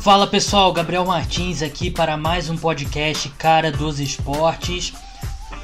Fala 0.00 0.26
pessoal, 0.26 0.72
Gabriel 0.72 1.04
Martins 1.04 1.60
aqui 1.60 1.90
para 1.90 2.16
mais 2.16 2.48
um 2.48 2.56
podcast 2.56 3.28
Cara 3.30 3.70
dos 3.70 4.00
Esportes. 4.00 4.94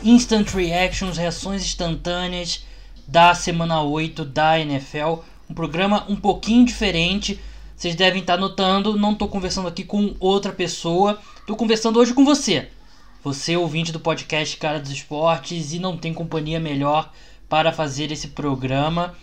Instant 0.02 0.50
Reactions, 0.50 1.16
reações 1.16 1.62
instantâneas 1.62 2.66
da 3.06 3.34
semana 3.34 3.80
8 3.80 4.26
da 4.26 4.60
NFL. 4.60 5.20
Um 5.48 5.54
programa 5.54 6.04
um 6.06 6.16
pouquinho 6.16 6.66
diferente. 6.66 7.40
Vocês 7.74 7.94
devem 7.94 8.20
estar 8.20 8.36
notando, 8.36 8.98
não 8.98 9.12
estou 9.12 9.28
conversando 9.28 9.68
aqui 9.68 9.84
com 9.84 10.14
outra 10.20 10.52
pessoa, 10.52 11.18
estou 11.40 11.56
conversando 11.56 11.98
hoje 11.98 12.12
com 12.12 12.26
você. 12.26 12.68
Você, 13.24 13.56
ouvinte 13.56 13.90
do 13.90 14.00
podcast 14.00 14.54
Cara 14.58 14.80
dos 14.80 14.90
Esportes, 14.90 15.72
e 15.72 15.78
não 15.78 15.96
tem 15.96 16.12
companhia 16.12 16.60
melhor 16.60 17.10
para 17.48 17.72
fazer 17.72 18.12
esse 18.12 18.28
programa. 18.28 19.14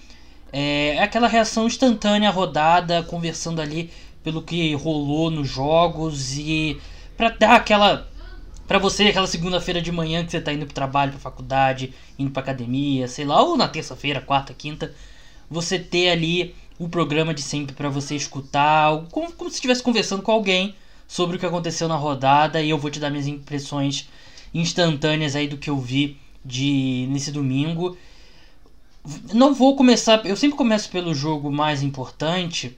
É 0.55 1.01
aquela 1.01 1.27
reação 1.27 1.65
instantânea 1.65 2.29
rodada, 2.29 3.01
conversando 3.01 3.59
ali 3.59 3.89
pelo 4.23 4.43
que 4.43 4.75
rolou 4.75 5.31
nos 5.31 5.49
jogos 5.49 6.37
e 6.37 6.79
para 7.17 7.29
dar 7.29 7.55
aquela 7.55 8.07
para 8.67 8.77
você 8.77 9.05
aquela 9.05 9.27
segunda-feira 9.27 9.81
de 9.81 9.91
manhã 9.91 10.23
que 10.23 10.31
você 10.31 10.39
tá 10.39 10.53
indo 10.53 10.65
pro 10.65 10.73
trabalho, 10.73 11.11
pra 11.11 11.19
faculdade, 11.19 11.93
indo 12.17 12.31
pra 12.31 12.43
academia, 12.43 13.07
sei 13.07 13.25
lá, 13.25 13.41
ou 13.41 13.57
na 13.57 13.67
terça-feira, 13.67 14.21
quarta, 14.21 14.53
quinta, 14.53 14.93
você 15.49 15.77
ter 15.79 16.09
ali 16.09 16.55
o 16.79 16.87
programa 16.87 17.33
de 17.33 17.41
sempre 17.41 17.75
para 17.75 17.89
você 17.89 18.15
escutar, 18.15 19.05
como, 19.11 19.31
como 19.33 19.49
se 19.49 19.55
estivesse 19.55 19.81
conversando 19.81 20.21
com 20.21 20.31
alguém 20.31 20.75
sobre 21.07 21.35
o 21.35 21.39
que 21.39 21.45
aconteceu 21.45 21.87
na 21.87 21.95
rodada 21.95 22.61
e 22.61 22.69
eu 22.69 22.77
vou 22.77 22.91
te 22.91 22.99
dar 22.99 23.09
minhas 23.09 23.27
impressões 23.27 24.07
instantâneas 24.53 25.35
aí 25.35 25.47
do 25.47 25.57
que 25.57 25.69
eu 25.69 25.77
vi 25.79 26.17
de 26.45 27.07
nesse 27.09 27.31
domingo. 27.31 27.97
Não 29.33 29.53
vou 29.53 29.75
começar, 29.75 30.25
eu 30.25 30.35
sempre 30.37 30.55
começo 30.55 30.89
pelo 30.89 31.13
jogo 31.13 31.51
mais 31.51 31.83
importante, 31.83 32.77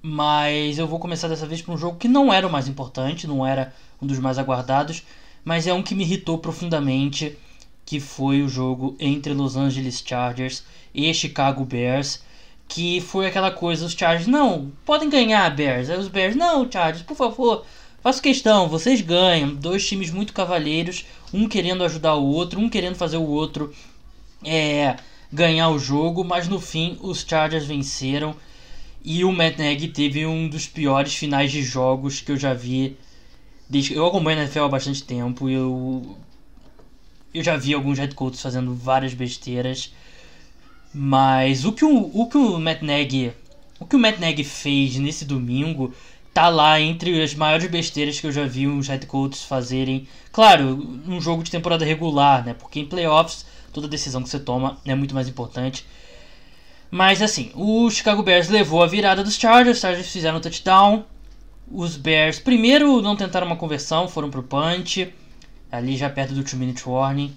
mas 0.00 0.78
eu 0.78 0.86
vou 0.86 1.00
começar 1.00 1.26
dessa 1.26 1.46
vez 1.48 1.60
por 1.60 1.74
um 1.74 1.76
jogo 1.76 1.98
que 1.98 2.06
não 2.06 2.32
era 2.32 2.46
o 2.46 2.50
mais 2.50 2.68
importante, 2.68 3.26
não 3.26 3.44
era 3.44 3.74
um 4.00 4.06
dos 4.06 4.20
mais 4.20 4.38
aguardados, 4.38 5.02
mas 5.44 5.66
é 5.66 5.74
um 5.74 5.82
que 5.82 5.96
me 5.96 6.04
irritou 6.04 6.38
profundamente, 6.38 7.36
que 7.84 7.98
foi 7.98 8.40
o 8.40 8.48
jogo 8.48 8.96
entre 9.00 9.34
Los 9.34 9.56
Angeles 9.56 10.00
Chargers 10.06 10.62
e 10.94 11.12
Chicago 11.12 11.64
Bears, 11.64 12.22
que 12.68 13.00
foi 13.00 13.26
aquela 13.26 13.50
coisa, 13.50 13.84
os 13.84 13.94
Chargers, 13.94 14.28
não, 14.28 14.70
podem 14.86 15.10
ganhar 15.10 15.50
Bears, 15.50 15.90
aí 15.90 15.98
os 15.98 16.06
Bears, 16.06 16.36
não, 16.36 16.70
Chargers, 16.70 17.02
por 17.02 17.16
favor, 17.16 17.66
faço 18.00 18.22
questão, 18.22 18.68
vocês 18.68 19.00
ganham, 19.00 19.56
dois 19.56 19.84
times 19.84 20.12
muito 20.12 20.32
cavalheiros, 20.32 21.04
um 21.34 21.48
querendo 21.48 21.82
ajudar 21.82 22.14
o 22.14 22.24
outro, 22.24 22.60
um 22.60 22.68
querendo 22.68 22.94
fazer 22.94 23.16
o 23.16 23.26
outro 23.26 23.74
é, 24.44 24.96
ganhar 25.32 25.70
o 25.70 25.78
jogo, 25.78 26.22
mas 26.22 26.46
no 26.46 26.60
fim 26.60 26.98
os 27.00 27.24
Chargers 27.26 27.64
venceram, 27.64 28.36
e 29.04 29.24
o 29.24 29.32
Matt 29.32 29.58
Nagy 29.58 29.88
teve 29.88 30.26
um 30.26 30.48
dos 30.48 30.66
piores 30.68 31.14
finais 31.14 31.50
de 31.50 31.62
jogos 31.62 32.20
que 32.20 32.30
eu 32.30 32.36
já 32.36 32.54
vi. 32.54 32.96
Desde, 33.68 33.94
eu 33.94 34.06
acompanho 34.06 34.38
a 34.38 34.42
NFL 34.42 34.60
há 34.60 34.68
bastante 34.68 35.02
tempo 35.02 35.48
e 35.48 35.54
eu, 35.54 36.16
eu 37.34 37.42
já 37.42 37.56
vi 37.56 37.74
alguns 37.74 37.98
head 37.98 38.14
coaches 38.14 38.40
fazendo 38.40 38.74
várias 38.74 39.12
besteiras. 39.12 39.92
Mas 40.94 41.64
o 41.64 41.72
que 41.72 41.84
o, 41.84 42.10
o 42.14 42.28
que 42.28 42.36
o 42.36 42.60
Matt 42.60 42.82
Nagy, 42.82 43.32
o 43.80 43.86
que 43.86 43.96
o 43.96 43.98
Matt 43.98 44.20
Nagy 44.20 44.44
fez 44.44 44.96
nesse 44.96 45.24
domingo 45.24 45.92
tá 46.32 46.48
lá 46.48 46.80
entre 46.80 47.20
as 47.22 47.34
maiores 47.34 47.68
besteiras 47.68 48.20
que 48.20 48.26
eu 48.26 48.32
já 48.32 48.46
vi 48.46 48.68
os 48.68 48.86
head 48.86 49.06
coaches 49.06 49.42
fazerem. 49.42 50.06
Claro, 50.30 51.02
um 51.08 51.20
jogo 51.20 51.42
de 51.42 51.50
temporada 51.50 51.84
regular, 51.84 52.44
né? 52.44 52.54
Porque 52.54 52.78
em 52.78 52.86
playoffs 52.86 53.44
toda 53.72 53.88
decisão 53.88 54.22
que 54.22 54.28
você 54.28 54.38
toma 54.38 54.78
é 54.84 54.94
muito 54.94 55.14
mais 55.14 55.28
importante. 55.28 55.86
Mas 56.90 57.22
assim, 57.22 57.50
o 57.54 57.88
Chicago 57.90 58.22
Bears 58.22 58.48
levou 58.48 58.82
a 58.82 58.86
virada 58.86 59.24
dos 59.24 59.36
Chargers, 59.36 59.78
os 59.78 59.80
Chargers 59.80 60.10
fizeram 60.10 60.38
um 60.38 60.40
touchdown. 60.40 61.04
Os 61.70 61.96
Bears 61.96 62.38
primeiro 62.38 63.00
não 63.00 63.16
tentaram 63.16 63.46
uma 63.46 63.56
conversão, 63.56 64.06
foram 64.06 64.28
pro 64.28 64.42
punch, 64.42 65.12
ali 65.70 65.96
já 65.96 66.10
perto 66.10 66.34
do 66.34 66.42
2 66.42 66.52
minute 66.54 66.86
warning. 66.86 67.34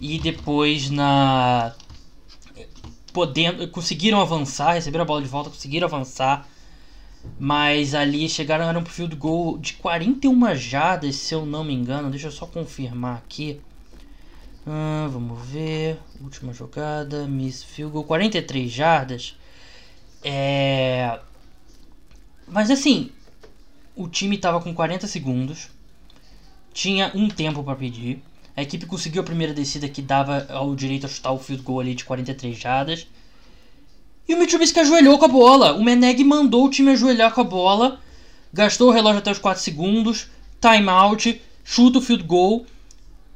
E 0.00 0.18
depois 0.18 0.88
na 0.90 1.74
podendo 3.12 3.68
conseguiram 3.68 4.20
avançar, 4.20 4.72
receberam 4.72 5.02
a 5.02 5.06
bola 5.06 5.22
de 5.22 5.28
volta, 5.28 5.50
conseguiram 5.50 5.86
avançar. 5.86 6.48
Mas 7.38 7.94
ali 7.94 8.28
chegaram 8.28 8.64
era 8.64 8.78
um 8.78 8.84
field 8.84 9.16
goal 9.16 9.58
de 9.58 9.74
41 9.74 10.54
jardas, 10.56 11.16
se 11.16 11.34
eu 11.34 11.44
não 11.46 11.64
me 11.64 11.74
engano. 11.74 12.10
Deixa 12.10 12.28
eu 12.28 12.32
só 12.32 12.46
confirmar 12.46 13.16
aqui. 13.18 13.60
Ah, 14.66 15.08
vamos 15.10 15.46
ver. 15.46 15.98
Última 16.20 16.52
jogada. 16.52 17.26
Miss 17.26 17.62
Field 17.62 17.92
Goal. 17.92 18.04
43 18.04 18.70
jardas. 18.70 19.36
É. 20.22 21.18
Mas 22.48 22.70
assim. 22.70 23.10
O 23.96 24.08
time 24.08 24.36
estava 24.36 24.60
com 24.60 24.74
40 24.74 25.06
segundos. 25.06 25.68
Tinha 26.72 27.12
um 27.14 27.28
tempo 27.28 27.62
para 27.62 27.76
pedir. 27.76 28.20
A 28.56 28.62
equipe 28.62 28.86
conseguiu 28.86 29.22
a 29.22 29.24
primeira 29.24 29.52
descida 29.52 29.88
que 29.88 30.02
dava 30.02 30.46
ao 30.48 30.74
direito 30.74 31.06
a 31.06 31.08
chutar 31.08 31.32
o 31.32 31.38
field 31.38 31.62
goal 31.62 31.80
ali 31.80 31.94
de 31.94 32.04
43 32.04 32.56
jardas. 32.56 33.06
E 34.26 34.34
o 34.34 34.38
Mitsubishi 34.38 34.78
ajoelhou 34.80 35.18
com 35.18 35.26
a 35.26 35.28
bola. 35.28 35.74
O 35.74 35.84
Meneg 35.84 36.24
mandou 36.24 36.64
o 36.64 36.70
time 36.70 36.92
ajoelhar 36.92 37.32
com 37.32 37.42
a 37.42 37.44
bola. 37.44 38.00
Gastou 38.52 38.88
o 38.88 38.92
relógio 38.92 39.18
até 39.18 39.30
os 39.30 39.38
4 39.38 39.62
segundos. 39.62 40.28
Timeout. 40.60 41.40
Chuta 41.62 41.98
o 41.98 42.02
field 42.02 42.24
goal. 42.24 42.66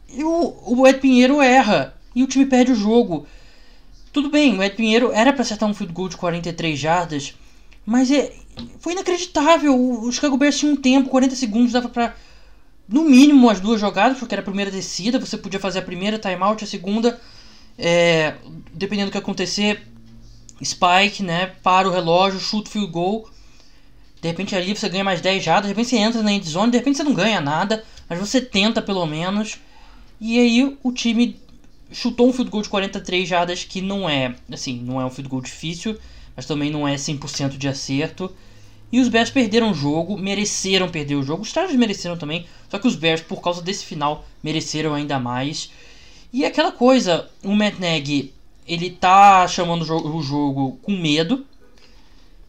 E 0.09 0.25
o, 0.25 0.57
o 0.67 0.87
Ed 0.87 1.01
Pinheiro 1.01 1.41
erra. 1.41 1.95
E 2.15 2.23
o 2.23 2.27
time 2.27 2.47
perde 2.47 2.73
o 2.73 2.77
jogo. 2.77 3.27
Tudo 4.13 4.31
bem, 4.31 4.59
o 4.59 4.63
Ed 4.63 4.75
Pinheiro 4.75 5.13
era 5.13 5.33
para 5.33 5.43
acertar 5.43 5.69
um 5.69 5.75
field 5.75 5.93
goal 5.93 6.09
de 6.09 6.17
43 6.17 6.79
jardas. 6.79 7.35
Mas 7.85 8.11
é, 8.11 8.33
foi 8.81 8.93
inacreditável. 8.93 9.75
O 9.79 10.11
Chicago 10.11 10.37
Bears 10.37 10.59
tinha 10.59 10.73
um 10.73 10.77
tempo, 10.77 11.11
40 11.11 11.35
segundos, 11.37 11.73
dava 11.73 11.89
para 11.89 12.15
no 12.89 13.05
mínimo 13.05 13.51
as 13.51 13.61
duas 13.61 13.81
jogadas, 13.81 14.19
porque 14.19 14.35
era 14.35 14.41
a 14.41 14.45
primeira 14.45 14.71
descida, 14.71 15.19
você 15.19 15.37
podia 15.37 15.61
fazer 15.61 15.81
a 15.81 15.83
primeira 15.83 16.19
timeout, 16.19 16.65
a 16.65 16.67
segunda, 16.67 17.21
é, 17.79 18.35
dependendo 18.73 19.11
do 19.11 19.13
que 19.13 19.19
acontecer, 19.19 19.87
spike, 20.65 21.23
né, 21.23 21.53
para 21.63 21.87
o 21.87 21.93
relógio, 21.93 22.41
chuta 22.41 22.71
field 22.71 22.91
goal. 22.91 23.29
De 24.21 24.27
repente 24.27 24.57
ali 24.57 24.75
você 24.75 24.89
ganha 24.89 25.05
mais 25.05 25.21
10 25.21 25.45
jardas, 25.45 25.65
de 25.65 25.69
repente 25.69 25.91
você 25.91 25.97
entra 25.97 26.23
na 26.23 26.33
end 26.33 26.49
zone, 26.49 26.73
de 26.73 26.79
repente 26.79 26.97
você 26.97 27.05
não 27.05 27.15
ganha 27.15 27.41
nada, 27.41 27.85
mas 28.09 28.19
você 28.19 28.41
tenta 28.41 28.83
pelo 28.83 29.07
menos. 29.07 29.59
E 30.21 30.39
aí 30.39 30.77
o 30.83 30.93
time 30.93 31.37
chutou 31.91 32.29
um 32.29 32.33
field 32.33 32.51
goal 32.51 32.63
de 32.63 32.69
43 32.69 33.29
jardas 33.29 33.65
que 33.65 33.81
não 33.81 34.09
é, 34.09 34.35
assim, 34.53 34.81
não 34.81 35.01
é 35.01 35.05
um 35.05 35.11
field 35.11 35.29
goal 35.29 35.43
difícil, 35.43 35.97
mas 36.37 36.47
também 36.47 36.71
não 36.71 36.87
é 36.87 36.95
100% 36.97 37.57
de 37.57 37.69
acerto. 37.69 38.31
E 38.91 39.01
os 39.01 39.09
Bears 39.09 39.31
perderam 39.31 39.71
o 39.71 39.75
jogo, 39.75 40.17
mereceram 40.17 40.89
perder 40.89 41.17
o 41.17 41.23
jogo. 41.23 41.43
Os 41.43 41.51
Chargers 41.51 41.79
mereceram 41.79 42.17
também, 42.17 42.47
só 42.71 42.79
que 42.79 42.87
os 42.87 42.97
Bears, 42.97 43.21
por 43.21 43.43
causa 43.43 43.61
desse 43.61 43.85
final, 43.85 44.25
mereceram 44.43 44.95
ainda 44.95 45.19
mais. 45.19 45.71
E 46.33 46.45
aquela 46.45 46.73
coisa, 46.73 47.29
o 47.45 47.55
Matt 47.55 47.79
Nagy, 47.79 48.33
ele 48.67 48.91
tá 48.91 49.47
chamando 49.47 49.83
o 49.83 50.23
jogo 50.23 50.79
com 50.83 50.93
medo. 50.93 51.45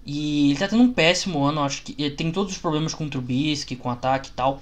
E 0.06 0.52
ele 0.52 0.60
tá 0.60 0.68
tendo 0.68 0.84
um 0.84 0.92
péssimo 0.92 1.44
ano, 1.44 1.62
acho 1.62 1.84
que 1.84 1.96
ele 1.98 2.16
tem 2.16 2.32
todos 2.32 2.54
os 2.54 2.58
problemas 2.58 2.94
com 2.94 3.06
o 3.06 3.10
Trubisky, 3.10 3.76
com 3.76 3.90
o 3.90 3.92
ataque 3.92 4.30
e 4.30 4.34
tal. 4.34 4.62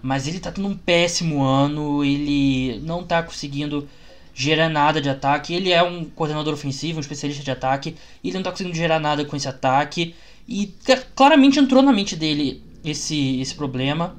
Mas 0.00 0.26
ele 0.26 0.38
tá 0.38 0.52
tendo 0.52 0.68
um 0.68 0.76
péssimo 0.76 1.42
ano, 1.42 2.04
ele 2.04 2.80
não 2.84 3.04
tá 3.04 3.22
conseguindo 3.22 3.88
gerar 4.32 4.68
nada 4.68 5.00
de 5.00 5.08
ataque. 5.08 5.52
Ele 5.52 5.72
é 5.72 5.82
um 5.82 6.04
coordenador 6.04 6.54
ofensivo, 6.54 6.98
um 6.98 7.00
especialista 7.00 7.42
de 7.42 7.50
ataque, 7.50 7.96
e 8.22 8.28
ele 8.28 8.36
não 8.36 8.44
tá 8.44 8.52
conseguindo 8.52 8.76
gerar 8.76 9.00
nada 9.00 9.24
com 9.24 9.36
esse 9.36 9.48
ataque. 9.48 10.14
E 10.46 10.72
claramente 11.14 11.58
entrou 11.58 11.82
na 11.82 11.92
mente 11.92 12.14
dele 12.14 12.62
esse, 12.84 13.40
esse 13.40 13.54
problema. 13.54 14.16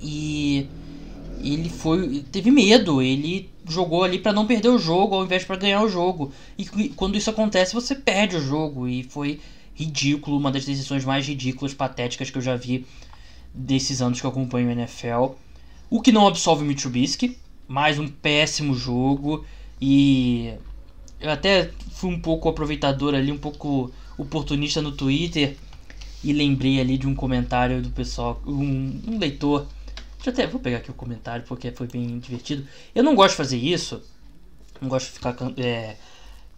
E 0.00 0.66
ele 1.42 1.68
foi 1.68 2.24
teve 2.32 2.50
medo, 2.50 3.02
ele 3.02 3.50
jogou 3.68 4.04
ali 4.04 4.18
para 4.18 4.32
não 4.32 4.46
perder 4.46 4.68
o 4.68 4.78
jogo 4.78 5.14
ao 5.14 5.24
invés 5.24 5.44
para 5.44 5.56
ganhar 5.56 5.82
o 5.82 5.88
jogo. 5.88 6.32
E 6.56 6.64
quando 6.90 7.16
isso 7.16 7.30
acontece, 7.30 7.74
você 7.74 7.94
perde 7.94 8.36
o 8.36 8.40
jogo 8.40 8.88
e 8.88 9.02
foi 9.02 9.40
ridículo, 9.74 10.38
uma 10.38 10.50
das 10.50 10.64
decisões 10.64 11.04
mais 11.04 11.26
ridículas, 11.26 11.74
patéticas 11.74 12.30
que 12.30 12.38
eu 12.38 12.42
já 12.42 12.56
vi 12.56 12.86
desses 13.56 14.02
anos 14.02 14.20
que 14.20 14.26
eu 14.26 14.30
acompanho 14.30 14.68
o 14.68 14.70
NFL. 14.70 15.34
O 15.88 16.02
que 16.02 16.12
não 16.12 16.26
absolve 16.26 16.62
o 16.62 16.66
Mitsubishi, 16.66 17.38
mais 17.66 17.98
um 17.98 18.06
péssimo 18.06 18.74
jogo 18.74 19.44
e 19.80 20.52
eu 21.20 21.30
até 21.30 21.70
fui 21.92 22.10
um 22.10 22.20
pouco 22.20 22.48
aproveitador 22.48 23.14
ali, 23.14 23.32
um 23.32 23.38
pouco 23.38 23.90
oportunista 24.18 24.82
no 24.82 24.92
Twitter 24.92 25.56
e 26.22 26.32
lembrei 26.32 26.80
ali 26.80 26.98
de 26.98 27.06
um 27.06 27.14
comentário 27.14 27.82
do 27.82 27.90
pessoal, 27.90 28.40
um, 28.46 29.00
um 29.06 29.18
leitor. 29.18 29.66
Deixa 30.16 30.30
eu 30.30 30.32
até 30.32 30.46
vou 30.46 30.60
pegar 30.60 30.78
aqui 30.78 30.90
o 30.90 30.94
comentário 30.94 31.44
porque 31.46 31.70
foi 31.70 31.86
bem 31.86 32.18
divertido. 32.18 32.66
Eu 32.94 33.02
não 33.02 33.14
gosto 33.14 33.32
de 33.32 33.36
fazer 33.36 33.58
isso, 33.58 34.02
não 34.80 34.88
gosto 34.88 35.06
de 35.06 35.12
ficar 35.12 35.36
é, 35.56 35.96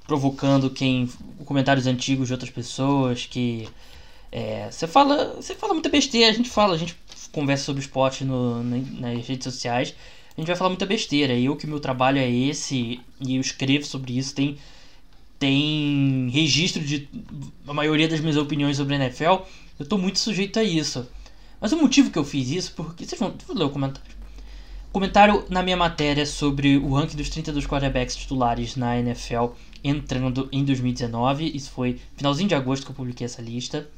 provocando 0.06 0.70
quem 0.70 1.08
comentários 1.44 1.86
antigos 1.86 2.28
de 2.28 2.32
outras 2.32 2.50
pessoas 2.50 3.26
que 3.26 3.68
é, 4.30 4.70
você 4.70 4.86
fala, 4.86 5.34
você 5.34 5.54
fala 5.54 5.72
muita 5.72 5.88
besteira, 5.88 6.30
a 6.30 6.34
gente 6.34 6.50
fala, 6.50 6.74
a 6.74 6.78
gente 6.78 6.96
conversa 7.32 7.64
sobre 7.64 7.82
esporte 7.82 8.24
no, 8.24 8.62
nas 8.62 9.26
redes 9.26 9.44
sociais, 9.44 9.94
a 10.36 10.40
gente 10.40 10.46
vai 10.46 10.56
falar 10.56 10.70
muita 10.70 10.86
besteira. 10.86 11.34
Eu 11.34 11.56
que 11.56 11.66
meu 11.66 11.80
trabalho 11.80 12.18
é 12.18 12.30
esse 12.30 13.00
e 13.20 13.36
eu 13.36 13.40
escrevo 13.40 13.84
sobre 13.84 14.18
isso, 14.18 14.34
tem 14.34 14.58
tem 15.38 16.28
registro 16.30 16.82
de 16.82 17.08
a 17.66 17.72
maioria 17.72 18.08
das 18.08 18.20
minhas 18.20 18.36
opiniões 18.36 18.76
sobre 18.76 18.96
a 18.96 18.98
NFL, 18.98 19.44
eu 19.78 19.86
tô 19.86 19.96
muito 19.96 20.18
sujeito 20.18 20.58
a 20.58 20.64
isso. 20.64 21.06
Mas 21.60 21.72
o 21.72 21.76
motivo 21.76 22.10
que 22.10 22.18
eu 22.18 22.24
fiz 22.24 22.50
isso, 22.50 22.72
porque 22.74 23.04
vocês 23.04 23.18
vão, 23.18 23.34
vou 23.46 23.56
ler 23.56 23.64
o 23.64 23.70
comentário. 23.70 24.18
Comentário 24.92 25.44
na 25.48 25.62
minha 25.62 25.76
matéria 25.76 26.26
sobre 26.26 26.76
o 26.76 26.94
ranking 26.94 27.16
dos 27.16 27.28
32 27.28 27.66
quarterbacks 27.66 28.16
titulares 28.16 28.74
na 28.74 28.98
NFL 28.98 29.52
entrando 29.84 30.48
em 30.50 30.64
2019. 30.64 31.52
Isso 31.54 31.70
foi 31.70 32.00
finalzinho 32.16 32.48
de 32.48 32.54
agosto 32.54 32.84
que 32.84 32.90
eu 32.90 32.96
publiquei 32.96 33.24
essa 33.24 33.42
lista. 33.42 33.88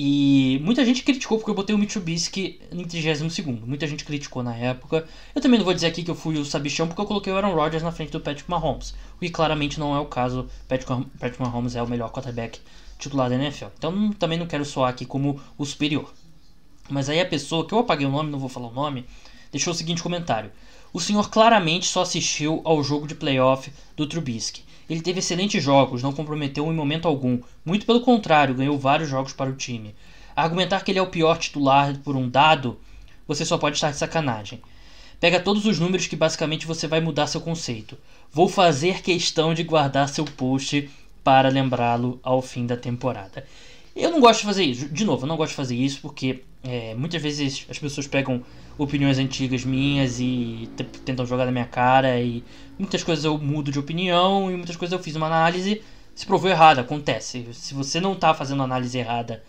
E 0.00 0.60
muita 0.62 0.84
gente 0.84 1.02
criticou 1.02 1.38
porque 1.38 1.50
eu 1.50 1.56
botei 1.56 1.74
o 1.74 1.78
Mitsubishi 1.78 2.60
em 2.70 2.84
32. 2.84 3.40
Muita 3.66 3.84
gente 3.84 4.04
criticou 4.04 4.44
na 4.44 4.54
época. 4.54 5.04
Eu 5.34 5.42
também 5.42 5.58
não 5.58 5.64
vou 5.64 5.74
dizer 5.74 5.88
aqui 5.88 6.04
que 6.04 6.10
eu 6.10 6.14
fui 6.14 6.38
o 6.38 6.44
sabichão 6.44 6.86
porque 6.86 7.00
eu 7.00 7.04
coloquei 7.04 7.32
o 7.32 7.36
Aaron 7.36 7.52
Rodgers 7.52 7.82
na 7.82 7.90
frente 7.90 8.12
do 8.12 8.20
Patrick 8.20 8.48
Mahomes. 8.48 8.94
O 9.16 9.18
que 9.18 9.28
claramente 9.28 9.80
não 9.80 9.96
é 9.96 9.98
o 9.98 10.06
caso. 10.06 10.48
Patrick 10.68 11.42
Mahomes 11.42 11.74
é 11.74 11.82
o 11.82 11.88
melhor 11.88 12.12
quarterback 12.12 12.60
titular 12.96 13.28
da 13.28 13.34
NFL. 13.34 13.66
Então 13.76 14.12
também 14.12 14.38
não 14.38 14.46
quero 14.46 14.64
soar 14.64 14.90
aqui 14.90 15.04
como 15.04 15.40
o 15.58 15.66
superior. 15.66 16.14
Mas 16.88 17.08
aí 17.08 17.20
a 17.20 17.26
pessoa, 17.26 17.66
que 17.66 17.74
eu 17.74 17.80
apaguei 17.80 18.06
o 18.06 18.10
nome, 18.12 18.30
não 18.30 18.38
vou 18.38 18.48
falar 18.48 18.68
o 18.68 18.72
nome, 18.72 19.04
deixou 19.50 19.72
o 19.72 19.76
seguinte 19.76 20.00
comentário. 20.00 20.52
O 20.92 21.00
senhor 21.00 21.28
claramente 21.28 21.86
só 21.86 22.02
assistiu 22.02 22.62
ao 22.64 22.84
jogo 22.84 23.08
de 23.08 23.16
playoff 23.16 23.72
do 23.96 24.06
Trubisky. 24.06 24.62
Ele 24.88 25.00
teve 25.00 25.18
excelentes 25.18 25.62
jogos, 25.62 26.02
não 26.02 26.12
comprometeu 26.12 26.66
em 26.66 26.74
momento 26.74 27.06
algum. 27.06 27.40
Muito 27.64 27.84
pelo 27.84 28.00
contrário, 28.00 28.54
ganhou 28.54 28.78
vários 28.78 29.08
jogos 29.08 29.32
para 29.32 29.50
o 29.50 29.56
time. 29.56 29.94
Argumentar 30.34 30.82
que 30.82 30.90
ele 30.90 30.98
é 30.98 31.02
o 31.02 31.10
pior 31.10 31.36
titular 31.36 31.98
por 31.98 32.16
um 32.16 32.28
dado, 32.28 32.78
você 33.26 33.44
só 33.44 33.58
pode 33.58 33.76
estar 33.76 33.90
de 33.90 33.96
sacanagem. 33.96 34.62
Pega 35.20 35.40
todos 35.40 35.66
os 35.66 35.78
números 35.78 36.06
que 36.06 36.14
basicamente 36.14 36.66
você 36.66 36.86
vai 36.86 37.00
mudar 37.00 37.26
seu 37.26 37.40
conceito. 37.40 37.98
Vou 38.32 38.48
fazer 38.48 39.02
questão 39.02 39.52
de 39.52 39.64
guardar 39.64 40.08
seu 40.08 40.24
post 40.24 40.88
para 41.24 41.48
lembrá-lo 41.48 42.20
ao 42.22 42.40
fim 42.40 42.64
da 42.64 42.76
temporada. 42.76 43.44
Eu 43.94 44.10
não 44.10 44.20
gosto 44.20 44.40
de 44.40 44.46
fazer 44.46 44.64
isso. 44.64 44.88
De 44.88 45.04
novo, 45.04 45.24
eu 45.24 45.28
não 45.28 45.36
gosto 45.36 45.50
de 45.50 45.56
fazer 45.56 45.74
isso 45.74 46.00
porque 46.00 46.44
é, 46.62 46.94
muitas 46.94 47.20
vezes 47.20 47.66
as 47.68 47.78
pessoas 47.78 48.06
pegam 48.06 48.44
opiniões 48.78 49.18
antigas 49.18 49.64
minhas 49.64 50.20
e 50.20 50.68
tentam 51.04 51.26
jogar 51.26 51.44
na 51.44 51.52
minha 51.52 51.66
cara 51.66 52.20
e 52.20 52.44
muitas 52.78 53.02
coisas 53.02 53.24
eu 53.24 53.36
mudo 53.36 53.70
de 53.70 53.78
opinião 53.78 54.50
e 54.50 54.56
muitas 54.56 54.76
coisas 54.76 54.96
eu 54.96 55.02
fiz 55.02 55.16
uma 55.16 55.26
análise 55.26 55.82
se 56.18 56.26
provou 56.26 56.50
errada, 56.50 56.80
acontece. 56.80 57.46
Se 57.52 57.72
você 57.74 58.00
não 58.00 58.14
está 58.14 58.34
fazendo 58.34 58.60
análise 58.60 58.98
errada 58.98 59.40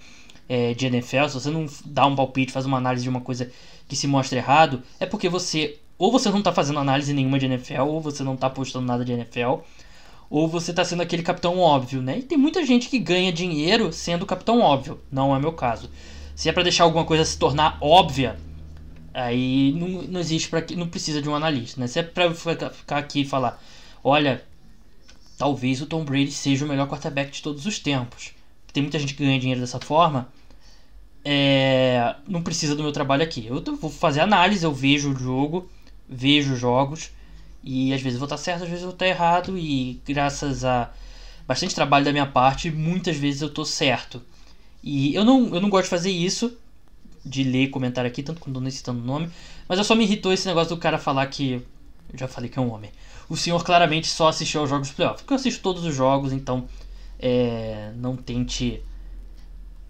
é, 0.47 0.75
de 0.75 0.85
NFL, 0.85 1.27
se 1.27 1.33
você 1.33 1.49
não 1.49 1.65
dá 1.83 2.05
um 2.05 2.15
palpite, 2.15 2.51
faz 2.51 2.63
uma 2.63 2.77
análise 2.77 3.01
de 3.01 3.09
uma 3.09 3.21
coisa 3.21 3.51
que 3.87 3.95
se 3.95 4.05
mostra 4.05 4.37
errado, 4.37 4.83
é 4.99 5.07
porque 5.07 5.27
você 5.27 5.79
ou 5.97 6.11
você 6.11 6.29
não 6.29 6.37
está 6.37 6.53
fazendo 6.53 6.77
análise 6.77 7.11
nenhuma 7.11 7.39
de 7.39 7.47
NFL, 7.47 7.81
ou 7.81 7.99
você 7.99 8.23
não 8.23 8.35
está 8.35 8.47
postando 8.51 8.85
nada 8.85 9.03
de 9.03 9.11
NFL, 9.11 9.61
ou 10.29 10.47
você 10.47 10.69
está 10.69 10.85
sendo 10.85 11.01
aquele 11.01 11.23
capitão 11.23 11.57
óbvio, 11.57 12.03
né? 12.03 12.19
E 12.19 12.21
tem 12.21 12.37
muita 12.37 12.63
gente 12.63 12.87
que 12.87 12.99
ganha 12.99 13.33
dinheiro 13.33 13.91
sendo 13.91 14.23
capitão 14.23 14.61
óbvio, 14.61 14.99
não 15.11 15.35
é 15.35 15.39
meu 15.39 15.53
caso. 15.53 15.89
Se 16.35 16.49
é 16.49 16.53
para 16.53 16.61
deixar 16.61 16.83
alguma 16.83 17.03
coisa 17.03 17.25
se 17.25 17.39
tornar 17.39 17.79
óbvia, 17.81 18.37
aí 19.13 19.73
não, 19.73 20.03
não 20.03 20.19
existe 20.19 20.49
para 20.49 20.65
não 20.75 20.87
precisa 20.87 21.21
de 21.21 21.29
um 21.29 21.35
analista, 21.35 21.79
né? 21.79 21.87
Se 21.87 21.99
é 21.99 22.03
para 22.03 22.33
ficar 22.33 22.97
aqui 22.97 23.21
e 23.21 23.25
falar, 23.25 23.61
olha, 24.03 24.43
talvez 25.37 25.81
o 25.81 25.85
Tom 25.85 26.03
Brady 26.03 26.31
seja 26.31 26.65
o 26.65 26.67
melhor 26.67 26.87
quarterback 26.87 27.31
de 27.31 27.41
todos 27.41 27.65
os 27.65 27.79
tempos. 27.79 28.33
Tem 28.73 28.83
muita 28.83 28.99
gente 28.99 29.13
que 29.13 29.23
ganha 29.23 29.39
dinheiro 29.39 29.61
dessa 29.61 29.79
forma. 29.79 30.27
É, 31.23 32.15
não 32.27 32.41
precisa 32.41 32.75
do 32.75 32.83
meu 32.83 32.91
trabalho 32.91 33.23
aqui. 33.23 33.47
Eu 33.47 33.61
vou 33.75 33.89
fazer 33.89 34.21
análise, 34.21 34.63
eu 34.63 34.73
vejo 34.73 35.11
o 35.11 35.17
jogo, 35.17 35.69
vejo 36.07 36.55
jogos 36.55 37.11
e 37.63 37.93
às 37.93 38.01
vezes 38.01 38.15
eu 38.15 38.19
vou 38.19 38.25
estar 38.25 38.37
certo, 38.37 38.63
às 38.63 38.69
vezes 38.69 38.83
eu 38.83 38.89
vou 38.89 38.95
estar 38.95 39.07
errado. 39.07 39.57
E 39.57 40.01
graças 40.05 40.63
a 40.63 40.91
bastante 41.47 41.73
trabalho 41.73 42.05
da 42.05 42.11
minha 42.11 42.27
parte, 42.27 42.69
muitas 42.69 43.17
vezes 43.17 43.41
eu 43.41 43.47
estou 43.47 43.65
certo. 43.65 44.21
E 44.83 45.13
eu 45.15 45.25
não, 45.25 45.53
eu 45.53 45.59
não 45.61 45.69
gosto 45.69 45.85
de 45.85 45.89
fazer 45.89 46.11
isso, 46.11 46.55
de 47.25 47.43
ler 47.43 47.69
comentário 47.69 48.09
aqui, 48.09 48.23
tanto 48.23 48.39
quando 48.39 48.59
não 48.59 48.69
citando 48.71 49.01
o 49.01 49.05
nome. 49.05 49.29
Mas 49.67 49.77
eu 49.77 49.83
só 49.83 49.95
me 49.95 50.03
irritou 50.03 50.31
esse 50.33 50.47
negócio 50.47 50.75
do 50.75 50.79
cara 50.79 50.97
falar 50.97 51.25
que. 51.27 51.61
Eu 52.11 52.17
já 52.17 52.27
falei 52.27 52.49
que 52.49 52.57
é 52.57 52.61
um 52.61 52.71
homem. 52.73 52.91
O 53.29 53.37
senhor 53.37 53.63
claramente 53.63 54.07
só 54.07 54.29
assistiu 54.29 54.61
aos 54.61 54.69
jogos 54.69 54.87
de 54.87 54.95
playoff. 54.95 55.21
Porque 55.21 55.33
eu 55.33 55.35
assisto 55.35 55.61
todos 55.61 55.83
os 55.83 55.95
jogos, 55.95 56.33
então. 56.33 56.67
É, 57.19 57.91
não 57.95 58.15
tente. 58.15 58.81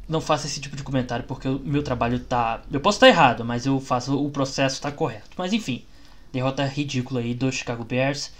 Não 0.08 0.20
faça 0.20 0.48
esse 0.48 0.60
tipo 0.60 0.76
de 0.76 0.84
comentário, 0.84 1.26
porque 1.26 1.48
o 1.48 1.60
meu 1.60 1.84
trabalho 1.84 2.20
tá. 2.20 2.62
Eu 2.72 2.82
posso 2.82 2.98
estar 2.98 3.08
errado, 3.08 3.46
mas 3.46 3.66
eu 3.66 3.80
faço. 3.80 4.22
O 4.22 4.30
processo 4.30 4.82
tá 4.82 4.92
correto. 4.92 5.30
Mas 5.38 5.54
enfim. 5.54 5.84
Derrota 6.32 6.66
ridícula 6.66 7.22
aí 7.22 7.34
do 7.34 7.52
Chicago 7.52 7.84
Bears. 7.84 8.32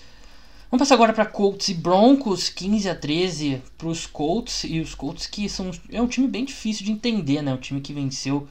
Vamos 0.70 0.84
passar 0.84 0.94
agora 0.94 1.14
para 1.14 1.26
Colts 1.26 1.70
e 1.70 1.74
Broncos, 1.74 2.48
15 2.48 2.90
a 2.90 2.96
13 2.96 3.64
para 3.76 3.88
os 3.88 4.06
Colts. 4.06 4.64
E 4.66 4.80
os 4.80 4.94
Colts 4.94 5.26
que 5.26 5.50
são 5.50 5.72
é 5.92 6.00
um 6.00 6.08
time 6.08 6.28
bem 6.28 6.46
difícil 6.46 6.86
de 6.86 6.92
entender, 6.92 7.42
né? 7.42 7.52
Um 7.52 7.58
time 7.58 7.82
que 7.82 7.92
venceu 7.92 8.48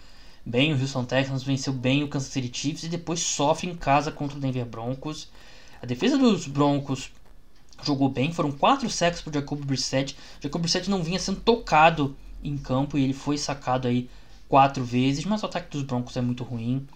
bem 0.49 0.73
o 0.73 0.81
Houston 0.81 1.05
Texans, 1.05 1.43
venceu 1.43 1.73
bem 1.73 2.03
o 2.03 2.09
Kansas 2.09 2.33
City 2.33 2.51
Chiefs 2.53 2.85
e 2.85 2.89
depois 2.89 3.21
sofre 3.21 3.69
em 3.69 3.75
casa 3.75 4.11
contra 4.11 4.39
o 4.39 4.41
Denver 4.41 4.65
Broncos. 4.65 5.29
A 5.83 5.87
defesa 5.87 6.17
dos 6.17 6.47
Broncos 6.47 7.11
jogou 7.83 8.09
bem, 8.09 8.33
foram 8.33 8.51
quatro 8.51 8.89
sacks 8.89 9.21
para 9.21 9.35
Jacob 9.35 9.63
Brissett. 9.63 10.17
Jacob 10.41 10.63
Brissett 10.63 10.89
não 10.89 11.03
vinha 11.03 11.19
sendo 11.19 11.41
tocado 11.41 12.17
em 12.43 12.57
campo 12.57 12.97
e 12.97 13.05
ele 13.05 13.13
foi 13.13 13.37
sacado 13.37 13.87
aí 13.87 14.09
quatro 14.49 14.83
vezes, 14.83 15.25
mas 15.25 15.43
o 15.43 15.47
ataque 15.47 15.71
dos 15.71 15.83
Broncos 15.83 16.17
é 16.17 16.23
muito 16.23 16.43
ruim 16.43 16.87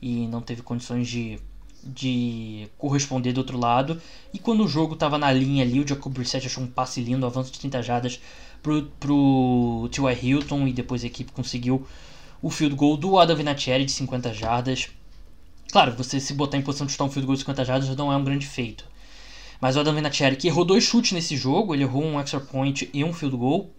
e 0.00 0.26
não 0.26 0.40
teve 0.40 0.62
condições 0.62 1.06
de 1.06 1.38
de 1.86 2.66
corresponder 2.78 3.34
do 3.34 3.38
outro 3.38 3.58
lado. 3.58 4.00
E 4.32 4.38
quando 4.38 4.64
o 4.64 4.68
jogo 4.68 4.94
estava 4.94 5.18
na 5.18 5.30
linha 5.30 5.62
ali, 5.62 5.80
o 5.80 5.86
Jacob 5.86 6.12
Brissett 6.12 6.46
achou 6.46 6.64
um 6.64 6.66
passe 6.66 7.00
lindo, 7.02 7.26
avanço 7.26 7.52
de 7.52 7.60
30 7.60 7.82
jardas 7.82 8.20
pro, 8.62 8.90
pro 8.98 9.88
T.Y. 9.92 10.18
Hilton 10.22 10.66
e 10.66 10.72
depois 10.72 11.04
a 11.04 11.06
equipe 11.06 11.30
conseguiu 11.30 11.86
o 12.44 12.50
field 12.50 12.76
goal 12.76 12.94
do 12.98 13.18
Adam 13.18 13.34
Vinatieri 13.34 13.86
de 13.86 13.92
50 13.92 14.34
jardas. 14.34 14.90
Claro, 15.72 15.94
você 15.96 16.20
se 16.20 16.34
botar 16.34 16.58
em 16.58 16.62
posição 16.62 16.86
de 16.86 16.92
chutar 16.92 17.04
um 17.04 17.10
field 17.10 17.24
goal 17.24 17.36
de 17.36 17.40
50 17.40 17.64
jardas 17.64 17.96
não 17.96 18.12
é 18.12 18.16
um 18.18 18.22
grande 18.22 18.46
feito. 18.46 18.86
Mas 19.58 19.76
o 19.76 19.80
Adam 19.80 19.94
Vinatieri, 19.94 20.36
que 20.36 20.46
errou 20.46 20.62
dois 20.62 20.84
chutes 20.84 21.12
nesse 21.12 21.38
jogo, 21.38 21.74
ele 21.74 21.84
errou 21.84 22.04
um 22.04 22.20
extra 22.20 22.38
point 22.38 22.90
e 22.92 23.02
um 23.02 23.14
field 23.14 23.34
goal, 23.34 23.70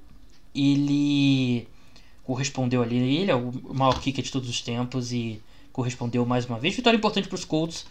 ele 0.56 1.68
correspondeu 2.24 2.82
ali. 2.82 2.98
Ele 3.18 3.30
é 3.30 3.36
o 3.36 3.54
maior 3.72 4.02
kicker 4.02 4.24
de 4.24 4.32
todos 4.32 4.50
os 4.50 4.60
tempos 4.62 5.14
e 5.14 5.40
correspondeu 5.72 6.26
mais 6.26 6.48
uma 6.48 6.58
vez. 6.58 6.76
Vitória 6.76 6.98
importante 6.98 7.28
para 7.28 7.36
os 7.36 7.46
Colts, 7.46 7.86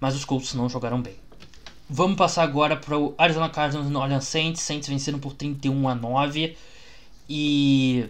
mas 0.00 0.16
os 0.16 0.24
Colts 0.24 0.52
não 0.52 0.68
jogaram 0.68 1.00
bem. 1.00 1.14
Vamos 1.88 2.16
passar 2.16 2.42
agora 2.42 2.76
para 2.76 2.98
o 2.98 3.14
Arizona 3.16 3.48
Cardinals 3.48 3.88
no 3.88 4.00
Orleans 4.00 4.24
Saints. 4.24 4.62
Saints 4.62 4.88
venceram 4.88 5.20
por 5.20 5.34
31 5.34 5.88
a 5.88 5.94
9 5.94 6.56
e 7.30 8.08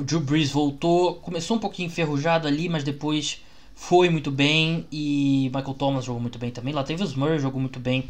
o 0.00 0.04
Drew 0.04 0.20
Brees 0.20 0.50
voltou, 0.50 1.16
começou 1.16 1.58
um 1.58 1.60
pouquinho 1.60 1.88
enferrujado 1.88 2.48
ali, 2.48 2.70
mas 2.70 2.82
depois 2.82 3.42
foi 3.74 4.08
muito 4.08 4.30
bem 4.30 4.86
e 4.90 5.50
Michael 5.54 5.74
Thomas 5.74 6.06
jogou 6.06 6.20
muito 6.20 6.38
bem 6.38 6.50
também. 6.50 6.72
Latavius 6.72 7.14
Murray 7.14 7.38
jogou 7.38 7.60
muito 7.60 7.78
bem, 7.78 8.08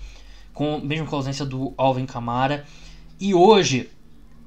com, 0.55 0.79
mesmo 0.79 1.07
com 1.07 1.17
a 1.17 1.19
ausência 1.19 1.45
do 1.45 1.75
Alvin 1.77 2.07
Kamara. 2.07 2.65
E 3.19 3.35
hoje, 3.35 3.91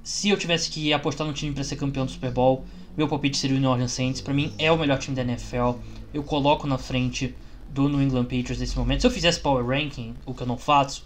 se 0.02 0.30
eu 0.30 0.38
tivesse 0.38 0.70
que 0.70 0.94
apostar 0.94 1.28
no 1.28 1.34
time 1.34 1.54
para 1.54 1.66
ser 1.66 1.76
campeão 1.76 2.06
do 2.06 2.12
Super 2.12 2.32
Bowl, 2.32 2.64
meu 2.96 3.10
palpite 3.10 3.38
seria 3.38 3.58
o 3.58 3.60
New 3.60 3.70
Orleans 3.70 3.92
Saints. 3.92 4.22
Para 4.22 4.34
mim 4.34 4.54
é 4.58 4.72
o 4.72 4.78
melhor 4.78 4.98
time 4.98 5.14
da 5.14 5.22
NFL. 5.22 5.80
Eu 6.14 6.24
coloco 6.24 6.66
na 6.66 6.78
frente 6.78 7.36
do 7.70 7.90
New 7.90 8.02
England 8.02 8.24
Patriots 8.24 8.60
nesse 8.60 8.78
momento. 8.78 9.02
Se 9.02 9.08
eu 9.08 9.12
fizesse 9.12 9.42
power 9.42 9.66
ranking, 9.66 10.16
o 10.26 10.34
que 10.34 10.44
eu 10.44 10.48
não 10.48 10.58
faço, 10.58 11.06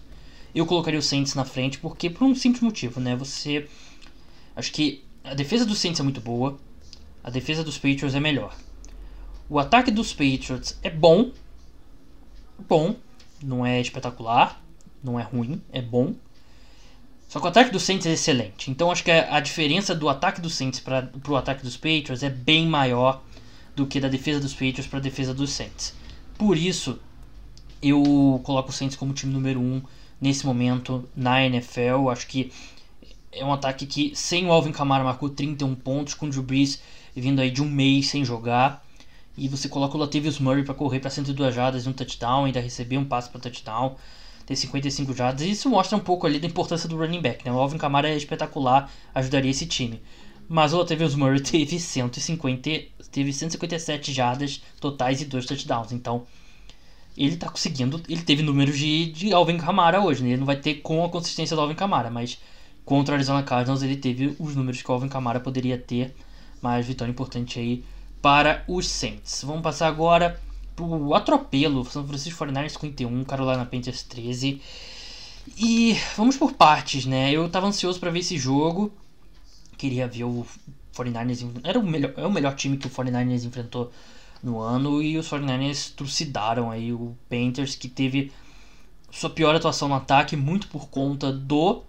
eu 0.54 0.68
colocaria 0.68 1.00
o 1.00 1.04
Saints 1.04 1.34
na 1.34 1.46
frente 1.46 1.80
porque 1.80 2.12
por 2.12 2.26
um 2.26 2.36
simples 2.36 2.62
motivo, 2.62 3.00
né? 3.00 3.16
Você 3.16 3.68
acho 4.56 4.72
que 4.72 5.07
a 5.30 5.34
defesa 5.34 5.66
dos 5.66 5.80
Saints 5.80 6.00
é 6.00 6.04
muito 6.04 6.22
boa, 6.22 6.58
a 7.24 7.30
defesa 7.30 7.64
dos 7.64 7.78
Patriots 7.78 8.16
é 8.16 8.20
melhor. 8.20 8.56
O 9.50 9.60
ataque 9.60 9.92
dos 9.92 10.12
Patriots 10.14 10.78
é 10.84 10.90
bom, 10.90 11.32
bom, 12.68 12.96
não 13.42 13.66
é 13.66 13.80
espetacular, 13.80 14.62
não 15.04 15.20
é 15.20 15.24
ruim, 15.24 15.62
é 15.72 15.82
bom. 15.82 16.14
Só 17.30 17.40
que 17.40 17.46
o 17.46 17.50
ataque 17.50 17.72
do 17.72 17.80
Saints 17.80 18.06
é 18.06 18.14
excelente. 18.14 18.72
Então 18.72 18.90
acho 18.90 19.04
que 19.04 19.12
a 19.12 19.40
diferença 19.40 19.94
do 19.94 20.08
ataque 20.08 20.40
do 20.40 20.50
Saints 20.50 20.80
para 20.80 21.10
o 21.28 21.36
ataque 21.36 21.64
dos 21.64 21.76
Patriots 21.76 22.24
é 22.24 22.30
bem 22.30 22.68
maior 22.68 23.22
do 23.76 23.86
que 23.86 24.00
da 24.00 24.08
defesa 24.08 24.40
dos 24.40 24.54
Patriots 24.54 24.88
para 24.88 25.00
a 25.00 25.02
defesa 25.02 25.34
dos 25.34 25.52
Saints. 25.52 25.94
Por 26.38 26.58
isso, 26.58 27.00
eu 27.82 28.40
coloco 28.44 28.70
o 28.70 28.74
Saints 28.74 28.96
como 28.96 29.14
time 29.14 29.34
número 29.34 29.60
1 29.60 29.64
um 29.64 29.82
nesse 30.20 30.46
momento 30.46 31.08
na 31.16 31.44
NFL. 31.44 32.10
Acho 32.10 32.28
que 32.28 32.52
é 33.32 33.44
um 33.44 33.54
ataque 33.54 33.86
que, 33.86 34.16
sem 34.16 34.46
o 34.46 34.52
Alvin 34.52 34.72
Kamara, 34.72 35.04
marcou 35.04 35.30
31 35.30 35.76
pontos, 35.76 36.14
com 36.14 36.26
o 36.26 36.30
Drew 36.30 36.44
Brees 36.44 36.82
vindo 37.16 37.42
aí 37.42 37.50
de 37.50 37.62
um 37.62 37.70
mês 37.70 38.08
sem 38.08 38.24
jogar. 38.24 38.86
E 39.38 39.48
você 39.48 39.70
coloca 39.70 39.96
o 39.96 40.00
Latavius 40.00 40.40
Murray 40.40 40.64
para 40.64 40.74
correr 40.74 41.00
para 41.00 41.10
102 41.10 41.54
jardas 41.54 41.86
e 41.86 41.90
um 41.90 41.94
touchdown, 41.94 42.46
ainda 42.46 42.60
receber 42.60 42.98
um 42.98 43.06
passe 43.06 43.30
para 43.30 43.40
touchdown 43.40 43.96
ter 44.48 44.56
55 44.56 45.14
jardas. 45.14 45.42
E 45.46 45.52
isso 45.52 45.70
mostra 45.70 45.98
um 45.98 46.00
pouco 46.00 46.26
ali 46.26 46.40
da 46.40 46.48
importância 46.48 46.88
do 46.88 46.98
running 46.98 47.22
back. 47.22 47.46
Né? 47.46 47.52
O 47.52 47.60
Alvin 47.60 47.78
Kamara 47.78 48.10
é 48.10 48.16
espetacular, 48.16 48.90
ajudaria 49.14 49.52
esse 49.52 49.66
time. 49.68 50.02
Mas 50.48 50.74
o 50.74 50.78
Latavius 50.78 51.14
Murray 51.14 51.42
teve, 51.44 51.78
150, 51.78 52.70
teve 53.12 53.34
157 53.34 54.14
jardas 54.14 54.62
totais 54.80 55.22
e 55.22 55.26
dois 55.26 55.46
touchdowns. 55.46 55.92
Então, 55.92 56.26
ele 57.18 57.36
tá 57.36 57.50
conseguindo. 57.50 58.02
Ele 58.08 58.22
teve 58.22 58.42
números 58.42 58.78
de, 58.78 59.12
de 59.12 59.34
Alvin 59.34 59.58
Kamara 59.58 60.02
hoje, 60.02 60.24
né? 60.24 60.30
Ele 60.30 60.38
não 60.38 60.46
vai 60.46 60.56
ter 60.56 60.76
com 60.76 61.04
a 61.04 61.10
consistência 61.10 61.56
do 61.56 61.62
Alvin 61.62 61.76
Kamara, 61.76 62.10
mas 62.10 62.40
contra 62.88 63.12
o 63.12 63.16
Arizona 63.16 63.44
Cardinals 63.44 63.84
ele 63.84 63.98
teve 63.98 64.34
os 64.40 64.56
números 64.56 64.82
que 64.82 64.90
o 64.90 64.94
Alvin 64.94 65.10
Kamara 65.10 65.42
poderia 65.42 65.78
ter. 65.78 66.16
Mas 66.62 66.88
vitória 66.88 67.12
importante 67.12 67.60
aí 67.60 67.84
para 68.22 68.64
os 68.66 68.88
Saints. 68.88 69.44
Vamos 69.44 69.62
passar 69.62 69.90
agora 69.90 70.40
pro 70.74 71.14
atropelo. 71.14 71.84
São 71.84 72.08
Francisco 72.08 72.46
49ers 72.46 72.70
51, 72.70 73.26
Carolina 73.26 73.66
Panthers 73.66 74.04
13. 74.04 74.62
E 75.58 75.98
vamos 76.16 76.38
por 76.38 76.54
partes, 76.54 77.06
né? 77.06 77.30
Eu 77.30 77.50
tava 77.50 77.68
ansioso 77.68 78.00
para 78.00 78.10
ver 78.10 78.20
esse 78.20 78.38
jogo. 78.38 78.90
Queria 79.78 80.08
ver 80.08 80.24
o 80.24 80.48
49ers. 80.96 81.46
Era 81.66 81.78
o 81.78 81.86
melhor, 81.86 82.14
é 82.16 82.26
o 82.26 82.32
melhor 82.32 82.56
time 82.56 82.78
que 82.78 82.88
o 82.88 82.90
49ers 82.90 83.44
enfrentou 83.44 83.92
no 84.42 84.62
ano 84.62 85.02
e 85.02 85.18
os 85.18 85.30
49ers 85.30 85.94
trucidaram 85.94 86.72
aí 86.72 86.94
o 86.94 87.18
Panthers 87.30 87.76
que 87.76 87.90
teve 87.90 88.32
sua 89.12 89.30
pior 89.30 89.54
atuação 89.54 89.90
no 89.90 89.96
ataque 89.96 90.38
muito 90.38 90.68
por 90.70 90.88
conta 90.88 91.34
do 91.34 91.84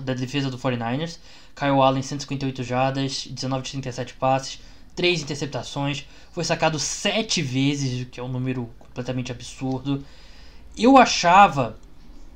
da 0.00 0.14
defesa 0.14 0.50
do 0.50 0.58
49ers. 0.58 1.18
Kyle 1.54 1.80
Allen 1.80 2.02
158 2.02 2.62
jardas, 2.62 3.26
19 3.26 3.64
de 3.64 3.70
37 3.72 4.14
passes, 4.14 4.60
3 4.96 5.22
interceptações, 5.22 6.06
foi 6.32 6.44
sacado 6.44 6.78
7 6.78 7.42
vezes, 7.42 8.02
o 8.02 8.06
que 8.06 8.18
é 8.18 8.22
um 8.22 8.28
número 8.28 8.70
completamente 8.78 9.30
absurdo. 9.30 10.04
Eu 10.76 10.96
achava 10.96 11.78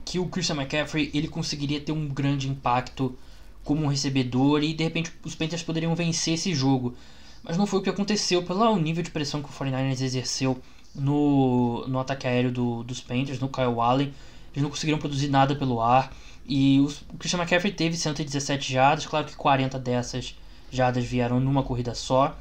que 0.04 0.18
o 0.18 0.26
Christian 0.26 0.56
McCaffrey 0.56 1.10
ele 1.12 1.28
conseguiria 1.28 1.80
ter 1.80 1.92
um 1.92 2.06
grande 2.06 2.48
impacto 2.48 3.16
como 3.64 3.84
um 3.84 3.88
recebedor 3.88 4.62
e 4.62 4.72
de 4.72 4.84
repente 4.84 5.12
os 5.24 5.34
Panthers 5.34 5.62
poderiam 5.62 5.94
vencer 5.94 6.34
esse 6.34 6.54
jogo. 6.54 6.94
Mas 7.42 7.56
não 7.56 7.66
foi 7.66 7.80
o 7.80 7.82
que 7.82 7.90
aconteceu 7.90 8.42
pelo 8.42 8.76
nível 8.76 9.02
de 9.02 9.10
pressão 9.10 9.42
que 9.42 9.48
o 9.48 9.52
49ers 9.52 10.00
exerceu 10.00 10.60
no, 10.94 11.86
no 11.88 11.98
ataque 11.98 12.26
aéreo 12.26 12.52
do, 12.52 12.82
dos 12.84 13.00
Panthers, 13.00 13.40
no 13.40 13.48
Kyle 13.48 13.80
Allen. 13.80 14.14
Eles 14.52 14.62
não 14.62 14.70
conseguiram 14.70 14.98
produzir 14.98 15.28
nada 15.28 15.54
pelo 15.54 15.80
ar. 15.80 16.12
E 16.48 16.80
o 16.80 16.86
Christian 17.18 17.40
McCaffrey 17.40 17.72
teve 17.72 17.96
117 17.96 18.72
jardas, 18.72 19.06
claro 19.06 19.26
que 19.26 19.34
40 19.34 19.78
dessas 19.78 20.36
jardas 20.70 21.04
vieram 21.04 21.40
numa 21.40 21.62
corrida 21.62 21.94
só. 21.94 22.38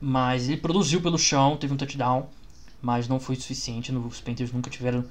Mas 0.00 0.48
ele 0.48 0.56
produziu 0.56 1.00
pelo 1.00 1.18
chão, 1.18 1.56
teve 1.56 1.74
um 1.74 1.76
touchdown, 1.76 2.28
mas 2.80 3.08
não 3.08 3.20
foi 3.20 3.36
suficiente. 3.36 3.92
Os 3.92 4.20
Panthers 4.20 4.52
nunca 4.52 4.70
tiveram 4.70 5.04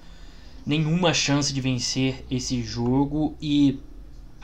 nenhuma 0.65 1.13
chance 1.13 1.53
de 1.53 1.61
vencer 1.61 2.25
esse 2.31 2.63
jogo. 2.63 3.35
E 3.41 3.79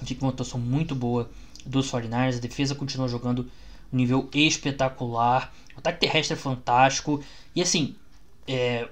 tive 0.03 0.21
uma 0.21 0.31
atuação 0.31 0.59
muito 0.59 0.93
boa 0.93 1.29
dos 1.65 1.89
49ers. 1.91 2.37
A 2.37 2.39
defesa 2.39 2.75
continuou 2.75 3.09
jogando 3.09 3.49
um 3.91 3.97
nível 3.97 4.29
espetacular. 4.33 5.53
O 5.75 5.79
ataque 5.79 6.01
terrestre 6.01 6.35
é 6.35 6.39
fantástico. 6.39 7.23
E 7.55 7.61
assim, 7.61 7.95
é, 8.47 8.87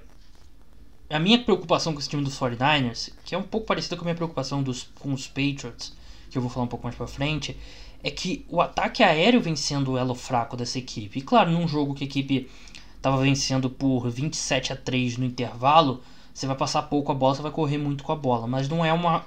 a 1.10 1.18
minha 1.18 1.42
preocupação 1.42 1.92
com 1.92 1.98
esse 1.98 2.08
time 2.08 2.22
dos 2.22 2.38
49ers, 2.38 3.12
que 3.24 3.34
é 3.34 3.38
um 3.38 3.42
pouco 3.42 3.66
parecida 3.66 3.96
com 3.96 4.02
a 4.02 4.06
minha 4.06 4.14
preocupação 4.14 4.62
dos, 4.62 4.88
com 4.98 5.12
os 5.12 5.26
Patriots, 5.26 5.92
que 6.30 6.38
eu 6.38 6.42
vou 6.42 6.50
falar 6.50 6.64
um 6.64 6.68
pouco 6.68 6.84
mais 6.84 6.96
pra 6.96 7.06
frente, 7.06 7.56
é 8.02 8.10
que 8.10 8.44
o 8.48 8.60
ataque 8.60 9.02
aéreo 9.02 9.40
vem 9.40 9.56
sendo 9.56 9.92
o 9.92 9.98
elo 9.98 10.14
fraco 10.14 10.56
dessa 10.56 10.78
equipe. 10.78 11.18
E 11.18 11.22
claro, 11.22 11.50
num 11.50 11.66
jogo 11.68 11.94
que 11.94 12.04
a 12.04 12.06
equipe 12.06 12.50
estava 12.96 13.22
vencendo 13.22 13.70
por 13.70 14.10
27 14.10 14.72
a 14.72 14.76
3 14.76 15.18
no 15.18 15.24
intervalo, 15.24 16.02
você 16.32 16.46
vai 16.46 16.56
passar 16.56 16.82
pouco 16.82 17.12
a 17.12 17.14
bola, 17.14 17.34
você 17.34 17.42
vai 17.42 17.52
correr 17.52 17.78
muito 17.78 18.02
com 18.02 18.12
a 18.12 18.16
bola. 18.16 18.46
Mas 18.46 18.68
não 18.68 18.84
é 18.84 18.92
uma. 18.92 19.24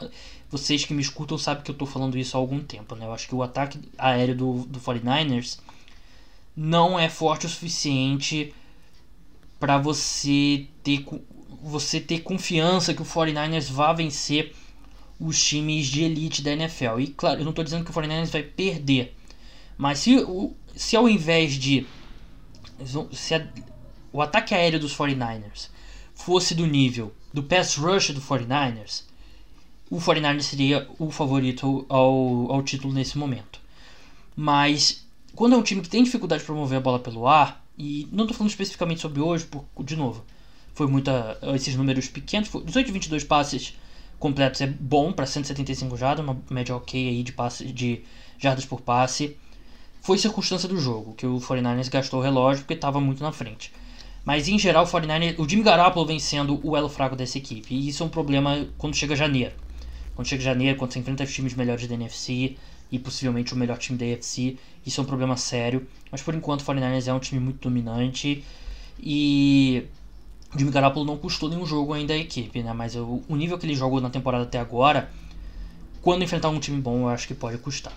Vocês 0.50 0.84
que 0.84 0.94
me 0.94 1.02
escutam 1.02 1.38
sabem 1.38 1.64
que 1.64 1.72
eu 1.72 1.74
estou 1.74 1.88
falando 1.88 2.18
isso 2.18 2.36
há 2.36 2.40
algum 2.40 2.60
tempo, 2.60 2.96
né? 2.96 3.06
Eu 3.06 3.14
acho 3.14 3.28
que 3.28 3.36
o 3.36 3.42
ataque 3.42 3.80
aéreo 3.98 4.36
do, 4.36 4.54
do 4.66 4.80
49ers 4.80 5.60
não 6.56 7.00
é 7.00 7.08
forte 7.08 7.46
o 7.46 7.50
suficiente 7.50 8.54
para 9.60 9.78
você 9.78 10.68
ter 10.84 11.06
você 11.68 12.00
ter 12.00 12.20
confiança 12.20 12.94
que 12.94 13.02
o 13.02 13.06
49ers 13.06 13.70
vá 13.72 13.94
vencer 13.94 14.56
os 15.20 15.44
times 15.44 15.88
de 15.88 16.04
elite 16.04 16.42
da 16.42 16.52
NFL. 16.52 17.00
E 17.00 17.08
claro, 17.08 17.40
eu 17.40 17.44
não 17.44 17.52
estou 17.52 17.64
dizendo 17.64 17.84
que 17.84 17.92
o 17.92 17.94
49ers 17.94 18.32
vai 18.32 18.44
perder, 18.44 19.16
mas 19.78 20.00
se, 20.00 20.16
se 20.76 20.96
ao 20.96 21.10
invés 21.10 21.54
de 21.54 21.86
se 23.12 23.34
a, 23.34 23.48
o 24.14 24.22
ataque 24.22 24.54
aéreo 24.54 24.80
dos 24.80 24.96
49ers 24.96 25.70
fosse 26.14 26.54
do 26.54 26.66
nível 26.66 27.14
do 27.34 27.44
pass 27.44 27.76
rush 27.76 28.12
do 28.12 28.22
49ers, 28.22 29.04
o 29.90 29.98
49ers 29.98 30.42
seria 30.42 30.88
o 31.00 31.12
favorito 31.12 31.86
ao, 31.90 32.52
ao 32.52 32.64
título 32.64 32.94
nesse 32.94 33.18
momento. 33.18 33.60
Mas 34.36 35.06
quando 35.36 35.54
é 35.54 35.58
um 35.58 35.64
time 35.64 35.82
que 35.82 35.90
tem 35.90 36.04
dificuldade 36.04 36.42
de 36.42 36.46
promover 36.46 36.78
a 36.78 36.82
bola 36.82 37.00
pelo 37.00 37.28
ar, 37.28 37.66
e 37.78 38.08
não 38.12 38.24
estou 38.24 38.36
falando 38.36 38.50
especificamente 38.50 39.02
sobre 39.02 39.22
hoje, 39.22 39.46
por, 39.46 39.66
de 39.84 39.96
novo, 39.96 40.26
foi 40.78 40.86
muita 40.86 41.40
esses 41.56 41.76
números 41.76 42.08
pequenos, 42.08 42.50
18 42.50 42.86
de 42.86 42.92
22 42.92 43.24
passes 43.24 43.76
completos 44.20 44.62
é 44.62 44.68
bom 44.68 45.12
para 45.12 45.26
175 45.26 45.98
jardas, 45.98 46.24
uma 46.24 46.40
média 46.52 46.76
ok 46.76 47.10
aí 47.10 47.24
de 47.24 47.32
passes 47.32 47.74
de 47.74 48.04
jardas 48.38 48.64
por 48.64 48.82
passe. 48.82 49.36
Foi 50.02 50.20
circunstância 50.20 50.70
do 50.70 50.80
jogo 50.80 51.16
que 51.16 51.26
o 51.26 51.38
49ers 51.38 51.90
gastou 51.90 52.20
o 52.20 52.24
relógio 52.24 52.62
porque 52.62 52.76
estava 52.76 53.00
muito 53.00 53.24
na 53.24 53.32
frente. 53.32 53.74
Mas 54.24 54.48
em 54.48 54.60
geral, 54.60 54.84
o 54.84 54.88
49ers, 54.88 55.40
o 55.40 55.50
Jimmy 55.50 55.64
Garoppolo 55.64 56.06
vem 56.06 56.20
sendo 56.20 56.60
o 56.64 56.78
elo 56.78 56.90
fraco 56.90 57.16
dessa 57.16 57.40
equipe. 57.40 57.74
E 57.74 57.88
isso 57.90 58.04
é 58.04 58.06
um 58.06 58.10
problema 58.10 58.68
quando 58.78 58.96
chega 58.96 59.16
janeiro. 59.16 59.56
Quando 60.14 60.28
chega 60.28 60.44
janeiro, 60.44 60.78
quando 60.78 60.94
você 60.94 61.00
enfrenta 61.00 61.24
os 61.24 61.34
times 61.34 61.56
melhores 61.56 61.88
da 61.88 61.96
NFC 61.96 62.56
e 62.92 63.00
possivelmente 63.00 63.52
o 63.52 63.58
melhor 63.58 63.80
time 63.80 63.98
da 63.98 64.06
AFC, 64.06 64.58
isso 64.86 65.02
é 65.02 65.04
um 65.04 65.08
problema 65.08 65.36
sério. 65.38 65.88
Mas 66.12 66.22
por 66.22 66.36
enquanto, 66.36 66.62
o 66.62 66.66
49ers 66.66 67.08
é 67.08 67.14
um 67.14 67.20
time 67.20 67.40
muito 67.40 67.68
dominante. 67.68 68.44
E 69.00 69.88
Jimmy 70.56 70.72
Garoppolo 70.72 71.06
não 71.06 71.18
custou 71.18 71.50
nenhum 71.50 71.66
jogo 71.66 71.94
ainda 71.94 72.14
à 72.14 72.18
equipe, 72.18 72.64
né? 72.64 72.72
Mas 72.74 72.96
o, 72.96 73.22
o 73.28 73.36
nível 73.36 73.58
que 73.58 73.66
ele 73.66 73.76
jogou 73.76 74.00
na 74.00 74.10
temporada 74.10 74.44
até 74.44 74.60
agora, 74.60 75.10
quando 76.02 76.24
enfrentar 76.24 76.50
um 76.50 76.60
time 76.60 76.80
bom, 76.80 77.02
eu 77.02 77.10
acho 77.10 77.28
que 77.28 77.34
pode 77.34 77.58
custar. 77.58 77.94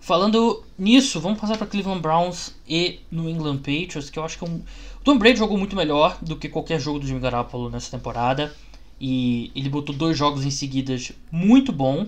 Falando 0.00 0.64
nisso, 0.78 1.20
vamos 1.20 1.38
passar 1.38 1.58
para 1.58 1.66
Cleveland 1.66 2.00
Browns 2.00 2.54
e 2.66 3.00
New 3.12 3.28
England 3.28 3.58
Patriots, 3.58 4.08
que 4.08 4.18
eu 4.18 4.24
acho 4.24 4.38
que 4.38 4.44
é 4.44 4.48
um... 4.48 4.56
o 4.56 5.04
Tom 5.04 5.18
Brady 5.18 5.38
jogou 5.38 5.58
muito 5.58 5.76
melhor 5.76 6.16
do 6.22 6.36
que 6.36 6.48
qualquer 6.48 6.80
jogo 6.80 6.98
do 6.98 7.06
Jimmy 7.06 7.20
Garoppolo 7.20 7.68
nessa 7.68 7.90
temporada. 7.90 8.54
E 8.98 9.50
ele 9.54 9.68
botou 9.68 9.94
dois 9.94 10.16
jogos 10.16 10.44
em 10.44 10.50
seguidas 10.50 11.12
muito 11.30 11.70
bom. 11.70 12.06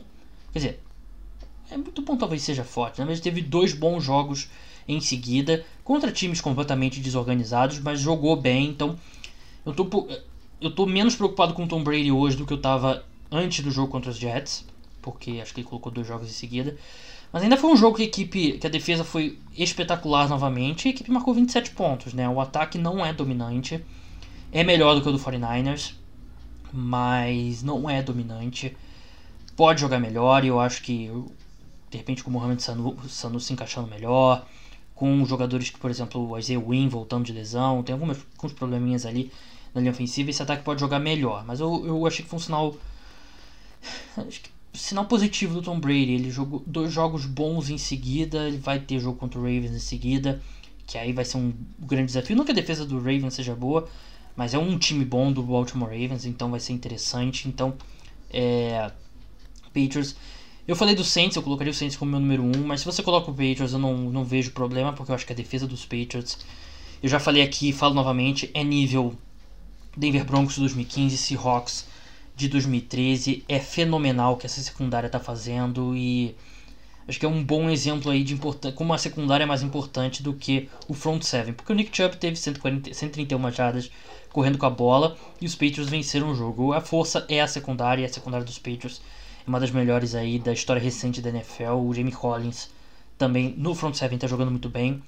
Quer 0.53 0.59
dizer, 0.59 0.81
é 1.71 1.77
muito 1.77 2.03
bom 2.03 2.17
talvez 2.17 2.43
seja 2.43 2.65
forte, 2.65 3.01
né? 3.01 3.07
mas 3.09 3.21
teve 3.21 3.41
dois 3.41 3.73
bons 3.73 4.03
jogos 4.03 4.49
em 4.87 5.01
seguida 5.01 5.65
contra 5.85 6.11
times 6.11 6.41
completamente 6.41 7.01
desorganizados, 7.01 7.79
mas 7.79 8.01
jogou 8.01 8.37
bem, 8.37 8.69
então 8.69 8.99
eu 9.64 9.73
tô, 9.73 10.09
eu 10.61 10.71
tô 10.71 10.87
menos 10.87 11.14
preocupado 11.14 11.54
com 11.54 11.64
o 11.64 11.69
Tom 11.69 11.83
Brady 11.83 12.11
hoje 12.11 12.37
do 12.37 12.47
que 12.47 12.52
eu 12.52 12.61
tava 12.61 13.04
antes 13.31 13.64
do 13.64 13.71
jogo 13.71 13.90
contra 13.90 14.11
os 14.11 14.16
Jets, 14.16 14.66
porque 15.00 15.40
acho 15.42 15.54
que 15.54 15.61
ele 15.61 15.69
colocou 15.69 15.90
dois 15.90 16.07
jogos 16.07 16.28
em 16.28 16.33
seguida. 16.33 16.76
Mas 17.33 17.42
ainda 17.42 17.57
foi 17.57 17.71
um 17.71 17.76
jogo 17.76 17.97
que 17.97 18.02
a 18.02 18.07
equipe, 18.07 18.59
que 18.59 18.66
a 18.66 18.71
defesa 18.71 19.02
foi 19.04 19.38
espetacular 19.57 20.28
novamente 20.28 20.85
e 20.85 20.88
a 20.88 20.90
equipe 20.90 21.11
marcou 21.11 21.33
27 21.33 21.71
pontos, 21.71 22.12
né? 22.12 22.28
O 22.28 22.40
ataque 22.40 22.76
não 22.76 23.04
é 23.04 23.12
dominante. 23.12 23.83
É 24.52 24.62
melhor 24.62 24.95
do 24.95 25.00
que 25.00 25.09
o 25.09 25.12
do 25.12 25.19
49ers, 25.19 25.95
mas 26.71 27.62
não 27.62 27.88
é 27.88 28.02
dominante. 28.02 28.76
Pode 29.57 29.81
jogar 29.81 29.99
melhor 29.99 30.45
e 30.45 30.49
eu 30.49 30.61
acho 30.61 30.83
que 30.83 31.11
de 31.90 31.99
repente 31.99 32.23
com 32.23 32.31
o 32.31 32.33
Mohamed 32.33 32.62
Sanu, 32.62 32.97
Sanu 33.09 33.40
se 33.40 33.52
encaixando 33.52 33.88
melhor, 33.88 34.47
com 34.95 35.25
jogadores 35.25 35.71
que, 35.71 35.79
por 35.79 35.91
exemplo, 35.91 36.31
o 36.31 36.39
Isaiah 36.39 36.61
Wynn 36.61 36.89
voltando 36.89 37.25
de 37.25 37.33
lesão, 37.33 37.83
tem 37.83 37.93
algumas, 37.93 38.19
alguns 38.37 38.53
probleminhas 38.53 39.07
ali 39.07 39.33
na 39.75 39.81
linha 39.81 39.93
ofensiva, 39.93 40.31
esse 40.31 40.43
ataque 40.43 40.63
pode 40.63 40.81
jogar 40.81 40.99
melhor. 40.99 41.45
Mas 41.45 41.61
eu, 41.61 41.87
eu 41.87 42.07
achei 42.07 42.25
que 42.25 42.31
foi 42.31 42.39
um 42.39 42.43
sinal. 42.43 42.77
Acho 44.17 44.41
que 44.41 44.51
sinal 44.75 45.05
positivo 45.07 45.55
do 45.55 45.63
Tom 45.63 45.79
Brady. 45.79 46.13
Ele 46.13 46.31
jogou 46.31 46.63
dois 46.67 46.93
jogos 46.93 47.27
bons 47.27 47.71
em 47.71 47.79
seguida. 47.79 48.49
Ele 48.49 48.59
vai 48.59 48.79
ter 48.79 48.99
jogo 49.01 49.19
contra 49.19 49.39
o 49.39 49.43
Ravens 49.43 49.73
em 49.73 49.79
seguida. 49.79 50.41
Que 50.87 50.99
aí 50.99 51.13
vai 51.13 51.25
ser 51.25 51.39
um 51.39 51.53
grande 51.79 52.07
desafio. 52.07 52.37
Não 52.37 52.45
que 52.45 52.53
a 52.53 52.55
defesa 52.55 52.85
do 52.85 52.99
Ravens 52.99 53.35
seja 53.35 53.55
boa, 53.55 53.89
mas 54.37 54.55
é 54.55 54.59
um 54.59 54.79
time 54.79 55.05
bom 55.05 55.33
do 55.33 55.43
Baltimore 55.43 55.89
Ravens, 55.89 56.27
então 56.27 56.51
vai 56.51 56.61
ser 56.61 56.73
interessante. 56.73 57.49
Então, 57.49 57.75
é. 58.31 58.91
Patriots. 59.73 60.17
Eu 60.66 60.76
falei 60.76 60.95
do 60.95 61.02
Saints, 61.02 61.37
eu 61.37 61.42
colocaria 61.42 61.73
o 61.73 61.75
Saints 61.75 61.97
como 61.97 62.12
meu 62.12 62.21
número 62.21 62.42
1, 62.42 62.52
um, 62.57 62.66
mas 62.66 62.81
se 62.81 62.87
você 62.87 63.02
coloca 63.02 63.31
o 63.31 63.35
Patriots, 63.35 63.73
eu 63.73 63.81
não, 63.81 63.97
não 63.97 64.25
vejo 64.25 64.52
problema, 64.52 64.92
porque 64.92 65.11
eu 65.11 65.14
acho 65.16 65.26
que 65.26 65.33
a 65.33 65.37
defesa 65.37 65.66
dos 65.66 65.85
Patriots, 65.85 66.38
eu 67.02 67.09
já 67.09 67.19
falei 67.19 67.42
aqui, 67.42 67.73
falo 67.73 67.95
novamente, 67.95 68.49
é 68.54 68.62
nível 68.62 69.12
Denver 69.97 70.25
Broncos 70.25 70.54
de 70.54 70.61
2015, 70.61 71.16
Seahawks 71.16 71.87
de 72.37 72.49
2013. 72.49 73.45
É 73.49 73.59
fenomenal 73.59 74.35
o 74.35 74.37
que 74.37 74.47
essa 74.47 74.61
secundária 74.61 75.07
está 75.09 75.19
fazendo 75.19 75.97
e 75.97 76.35
acho 77.09 77.19
que 77.19 77.26
é 77.26 77.28
um 77.28 77.42
bom 77.42 77.69
exemplo 77.69 78.11
aí 78.11 78.23
de 78.23 78.38
como 78.76 78.95
a 78.95 78.99
secundária 78.99 79.42
é 79.42 79.47
mais 79.47 79.62
importante 79.62 80.23
do 80.23 80.33
que 80.33 80.69
o 80.88 80.95
front 80.95 81.23
seven. 81.23 81.54
Porque 81.54 81.73
o 81.73 81.75
Nick 81.75 81.95
Chubb 81.95 82.16
teve 82.16 82.37
140, 82.37 82.95
131 82.95 83.50
jardas 83.50 83.90
correndo 84.33 84.59
com 84.59 84.66
a 84.66 84.71
bola 84.71 85.16
e 85.40 85.45
os 85.45 85.54
Patriots 85.54 85.88
venceram 85.88 86.31
o 86.31 86.35
jogo. 86.35 86.73
A 86.73 86.81
força 86.81 87.26
é 87.28 87.40
a 87.40 87.49
secundária 87.49 88.02
e 88.02 88.04
a 88.04 88.09
secundária 88.09 88.47
dos 88.47 88.59
Patriots 88.59 89.00
é 89.00 89.22
uma 89.47 89.61
das 89.61 89.71
melhores 89.71 90.15
aí 90.15 90.39
da 90.39 90.53
história 90.53 90.81
recente 90.81 91.21
da 91.21 91.31
NFL. 91.31 91.73
O 91.73 91.95
Jamie 91.95 92.13
Collins 92.13 92.71
também 93.19 93.55
no 93.57 93.75
front 93.75 93.95
seven 93.95 94.17
está 94.17 94.27
jogando 94.27 94.51
muito 94.51 94.69
bem. 94.69 95.03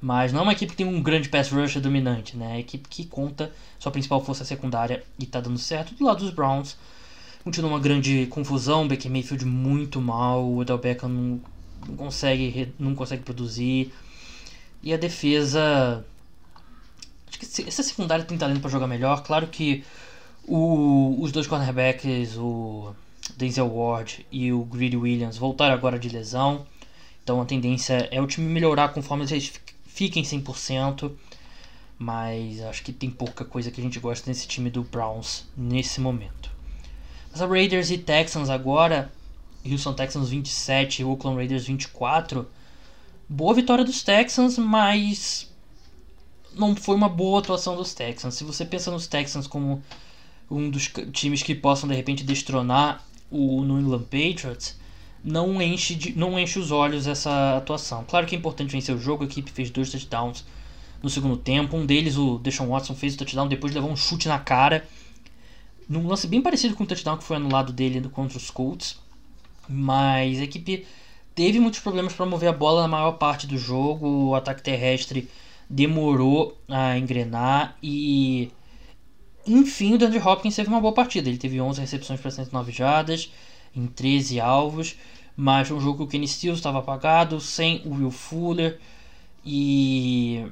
Mas 0.00 0.32
não 0.32 0.40
é 0.40 0.42
uma 0.42 0.52
equipe 0.52 0.72
que 0.72 0.76
tem 0.76 0.86
um 0.86 1.02
grande 1.02 1.28
pass 1.28 1.50
rusher 1.50 1.80
dominante, 1.80 2.36
né? 2.36 2.44
É 2.44 2.48
uma 2.50 2.58
equipe 2.58 2.88
que 2.88 3.06
conta 3.06 3.50
sua 3.78 3.90
principal 3.90 4.22
força 4.22 4.44
secundária 4.44 5.02
e 5.18 5.24
tá 5.24 5.40
dando 5.40 5.58
certo. 5.58 5.94
Do 5.94 6.04
lado 6.04 6.20
dos 6.20 6.30
Browns, 6.34 6.76
continua 7.42 7.70
uma 7.70 7.80
grande 7.80 8.26
confusão. 8.26 8.86
Baker 8.86 9.10
Mayfield 9.10 9.44
muito 9.46 10.00
mal, 10.00 10.44
o 10.44 10.58
Odell 10.58 10.78
Beckham 10.78 11.08
não, 11.08 11.40
não, 11.88 11.96
consegue, 11.96 12.72
não 12.78 12.94
consegue 12.94 13.22
produzir. 13.22 13.92
E 14.82 14.92
a 14.92 14.96
defesa. 14.96 16.04
Acho 17.28 17.38
que 17.38 17.68
essa 17.68 17.82
secundária 17.82 18.24
tem 18.24 18.36
talento 18.36 18.60
para 18.60 18.70
jogar 18.70 18.86
melhor. 18.86 19.22
Claro 19.22 19.46
que 19.46 19.82
o, 20.46 21.16
os 21.20 21.32
dois 21.32 21.46
cornerbacks, 21.46 22.36
o 22.36 22.94
Denzel 23.36 23.74
Ward 23.74 24.26
e 24.30 24.52
o 24.52 24.64
Greedy 24.64 24.96
Williams, 24.96 25.36
voltaram 25.36 25.74
agora 25.74 25.98
de 25.98 26.08
lesão. 26.08 26.66
Então 27.22 27.40
a 27.40 27.44
tendência 27.44 28.08
é 28.10 28.20
o 28.20 28.26
time 28.26 28.46
melhorar 28.46 28.90
conforme 28.90 29.24
eles 29.24 29.52
fiquem 29.84 30.22
100%. 30.22 31.10
Mas 31.98 32.60
acho 32.60 32.82
que 32.82 32.92
tem 32.92 33.10
pouca 33.10 33.44
coisa 33.44 33.70
que 33.70 33.80
a 33.80 33.84
gente 33.84 33.98
gosta 33.98 34.28
nesse 34.28 34.46
time 34.46 34.68
do 34.68 34.82
Browns 34.82 35.46
nesse 35.56 36.00
momento. 36.00 36.50
Mas 37.32 37.40
a 37.40 37.46
Raiders 37.46 37.90
e 37.90 37.98
Texans 37.98 38.50
agora, 38.50 39.10
Houston 39.64 39.94
Texans 39.94 40.28
27 40.28 41.00
e 41.00 41.04
Oakland 41.04 41.36
Raiders 41.36 41.66
24. 41.66 42.46
Boa 43.28 43.54
vitória 43.54 43.84
dos 43.84 44.02
Texans, 44.02 44.58
mas 44.58 45.50
não 46.52 46.76
foi 46.76 46.94
uma 46.94 47.08
boa 47.08 47.40
atuação 47.40 47.76
dos 47.76 47.94
Texans. 47.94 48.34
Se 48.34 48.44
você 48.44 48.64
pensa 48.64 48.90
nos 48.90 49.06
Texans 49.06 49.46
como 49.46 49.82
um 50.50 50.70
dos 50.70 50.90
times 51.12 51.42
que 51.42 51.54
possam 51.54 51.88
de 51.88 51.94
repente 51.94 52.24
destronar 52.24 53.05
o 53.30 53.62
New 53.64 53.80
England 53.80 54.04
Patriots, 54.04 54.78
não 55.22 55.60
enche, 55.60 55.94
de, 55.94 56.16
não 56.16 56.38
enche 56.38 56.58
os 56.58 56.70
olhos 56.70 57.06
essa 57.06 57.56
atuação. 57.56 58.04
Claro 58.04 58.26
que 58.26 58.34
é 58.34 58.38
importante 58.38 58.70
vencer 58.70 58.94
o 58.94 58.98
jogo, 58.98 59.24
a 59.24 59.26
equipe 59.26 59.50
fez 59.50 59.70
dois 59.70 59.90
touchdowns 59.90 60.44
no 61.02 61.10
segundo 61.10 61.36
tempo. 61.36 61.76
Um 61.76 61.84
deles, 61.84 62.16
o 62.16 62.38
Deshaun 62.38 62.68
Watson, 62.68 62.94
fez 62.94 63.14
o 63.14 63.18
touchdown, 63.18 63.48
depois 63.48 63.74
levou 63.74 63.90
um 63.90 63.96
chute 63.96 64.28
na 64.28 64.38
cara. 64.38 64.86
Num 65.88 66.06
lance 66.06 66.26
bem 66.26 66.40
parecido 66.40 66.74
com 66.74 66.84
o 66.84 66.86
touchdown 66.86 67.16
que 67.16 67.24
foi 67.24 67.36
anulado 67.36 67.72
dele 67.72 68.00
contra 68.08 68.38
os 68.38 68.50
Colts. 68.50 68.98
Mas 69.68 70.38
a 70.38 70.44
equipe 70.44 70.86
teve 71.34 71.58
muitos 71.58 71.80
problemas 71.80 72.12
para 72.12 72.26
mover 72.26 72.48
a 72.48 72.52
bola 72.52 72.82
na 72.82 72.88
maior 72.88 73.12
parte 73.12 73.46
do 73.46 73.58
jogo. 73.58 74.28
O 74.28 74.34
ataque 74.34 74.62
terrestre 74.62 75.28
demorou 75.68 76.56
a 76.68 76.96
engrenar 76.96 77.76
e 77.82 78.50
enfim 79.46 79.94
o 79.94 79.98
DeAndre 79.98 80.18
Hopkins 80.18 80.56
teve 80.56 80.68
uma 80.68 80.80
boa 80.80 80.92
partida. 80.92 81.28
Ele 81.28 81.38
teve 81.38 81.60
11 81.60 81.80
recepções 81.80 82.20
para 82.20 82.30
109 82.30 82.72
jardas 82.72 83.30
em 83.74 83.86
13 83.86 84.40
alvos, 84.40 84.96
mas 85.36 85.70
um 85.70 85.80
jogo 85.80 85.98
que 85.98 86.04
o 86.04 86.06
Kenny 86.06 86.26
Stills 86.26 86.58
estava 86.58 86.78
apagado, 86.78 87.40
sem 87.40 87.82
o 87.84 87.94
Will 87.94 88.10
Fuller 88.10 88.78
e 89.44 90.44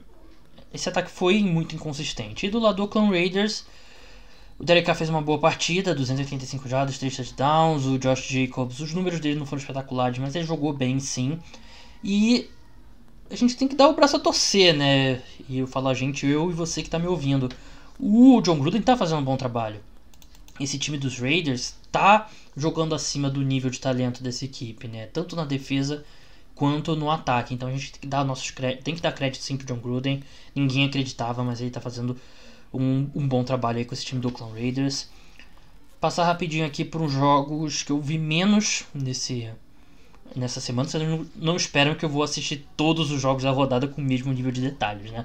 esse 0.73 0.89
ataque 0.89 1.11
foi 1.11 1.43
muito 1.43 1.75
inconsistente. 1.75 2.47
E 2.47 2.51
do 2.51 2.61
lado 2.61 2.77
do 2.77 2.83
Oakland 2.85 3.11
Raiders, 3.11 3.65
o 4.59 4.65
Derek 4.65 4.87
Carr 4.87 4.97
fez 4.97 5.11
uma 5.11 5.21
boa 5.21 5.39
partida, 5.39 5.95
285 5.95 6.69
jardas, 6.69 6.99
3 6.99 7.17
touchdowns, 7.17 7.87
o 7.87 7.99
Josh 7.99 8.29
Jacobs, 8.29 8.79
os 8.79 8.95
números 8.95 9.19
dele 9.19 9.39
não 9.39 9.47
foram 9.47 9.61
espetaculares, 9.61 10.19
mas 10.19 10.35
ele 10.35 10.45
jogou 10.45 10.73
bem 10.73 11.01
sim. 11.01 11.39
E 12.03 12.49
a 13.31 13.35
gente 13.35 13.57
tem 13.57 13.67
que 13.67 13.75
dar 13.75 13.89
o 13.89 13.95
braço 13.95 14.17
a 14.17 14.21
torcer, 14.21 14.75
né? 14.75 15.21
E 15.49 15.59
eu 15.59 15.67
falo 15.67 15.89
a 15.89 15.95
gente, 15.95 16.25
eu 16.27 16.51
e 16.51 16.55
você 16.55 16.83
que 16.83 16.89
está 16.89 16.99
me 16.99 17.09
ouvindo. 17.09 17.49
O 17.99 18.41
John 18.41 18.59
Gruden 18.59 18.81
está 18.81 18.97
fazendo 18.97 19.21
um 19.21 19.25
bom 19.25 19.37
trabalho. 19.37 19.81
Esse 20.59 20.79
time 20.79 20.99
dos 20.99 21.19
Raiders 21.19 21.75
está 21.87 22.29
jogando 22.57 22.95
acima 22.95 23.31
do 23.31 23.43
nível 23.43 23.71
de 23.71 23.81
talento 23.81 24.23
dessa 24.23 24.45
equipe, 24.45 24.89
né? 24.89 25.07
Tanto 25.07 25.37
na 25.37 25.45
defesa 25.45 26.05
quanto 26.55 26.97
no 26.97 27.11
ataque. 27.11 27.55
Então 27.55 27.69
a 27.69 27.73
gente 27.73 27.93
tem 27.93 28.01
que 28.01 28.07
dar 28.07 28.25
nossos 28.25 28.53
tem 28.83 28.95
que 28.95 29.03
dar 29.03 29.13
crédito 29.13 29.43
sim 29.43 29.57
pro 29.57 29.67
John 29.67 29.81
Gruden. 29.81 30.23
Ninguém 30.55 30.87
acreditava, 30.87 31.43
mas 31.45 31.61
ele 31.61 31.69
está 31.69 31.81
fazendo 31.81 32.17
um, 32.73 33.09
um, 33.15 33.27
bom 33.27 33.45
trabalho 33.45 33.79
aí 33.79 33.85
com 33.85 33.95
esse 33.95 34.05
time 34.05 34.21
do 34.21 34.29
Oakland 34.29 34.59
Raiders. 34.59 35.09
Passar 36.01 36.25
rapidinho 36.25 36.67
aqui 36.67 36.85
por 36.85 37.01
uns 37.01 37.13
jogos 37.13 37.83
que 37.83 37.93
eu 37.93 38.01
vi 38.01 38.19
menos 38.19 38.85
nesse 38.93 39.51
nessa 40.35 40.61
semana. 40.61 40.89
Vocês 40.89 41.09
não, 41.09 41.27
não 41.37 41.57
esperam 41.57 41.95
que 41.95 42.05
eu 42.05 42.09
vou 42.09 42.23
assistir 42.23 42.67
todos 42.77 43.11
os 43.11 43.21
jogos 43.21 43.45
da 43.45 43.51
rodada 43.51 43.87
com 43.87 44.01
o 44.01 44.05
mesmo 44.05 44.33
nível 44.33 44.51
de 44.51 44.61
detalhes, 44.61 45.11
né? 45.11 45.25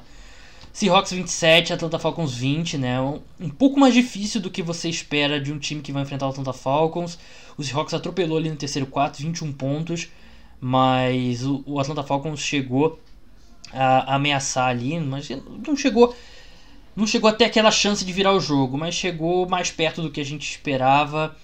Seahawks 0.71 1.11
27, 1.11 1.73
Atlanta 1.73 1.99
Falcons 1.99 2.33
20, 2.33 2.77
né? 2.77 3.01
Um, 3.01 3.19
um, 3.39 3.49
pouco 3.49 3.79
mais 3.79 3.93
difícil 3.93 4.39
do 4.39 4.49
que 4.49 4.61
você 4.61 4.89
espera 4.89 5.39
de 5.39 5.51
um 5.51 5.59
time 5.59 5.81
que 5.81 5.91
vai 5.91 6.03
enfrentar 6.03 6.27
o 6.27 6.29
Atlanta 6.29 6.53
Falcons. 6.53 7.19
O 7.57 7.63
Seahawks 7.63 7.93
atropelou 7.93 8.37
ali 8.37 8.49
no 8.49 8.55
terceiro 8.55 8.87
quarto, 8.87 9.17
21 9.17 9.51
pontos, 9.53 10.07
mas 10.59 11.45
o, 11.45 11.63
o 11.65 11.79
Atlanta 11.79 12.03
Falcons 12.03 12.39
chegou 12.39 12.99
a, 13.73 14.13
a 14.13 14.15
ameaçar 14.15 14.67
ali, 14.67 14.99
mas 14.99 15.29
não 15.67 15.75
chegou 15.75 16.15
não 16.95 17.07
chegou 17.07 17.29
até 17.29 17.45
aquela 17.45 17.71
chance 17.71 18.03
de 18.03 18.11
virar 18.11 18.33
o 18.33 18.41
jogo, 18.41 18.77
mas 18.77 18.93
chegou 18.93 19.47
mais 19.47 19.71
perto 19.71 20.01
do 20.01 20.11
que 20.11 20.19
a 20.19 20.25
gente 20.25 20.49
esperava. 20.49 21.35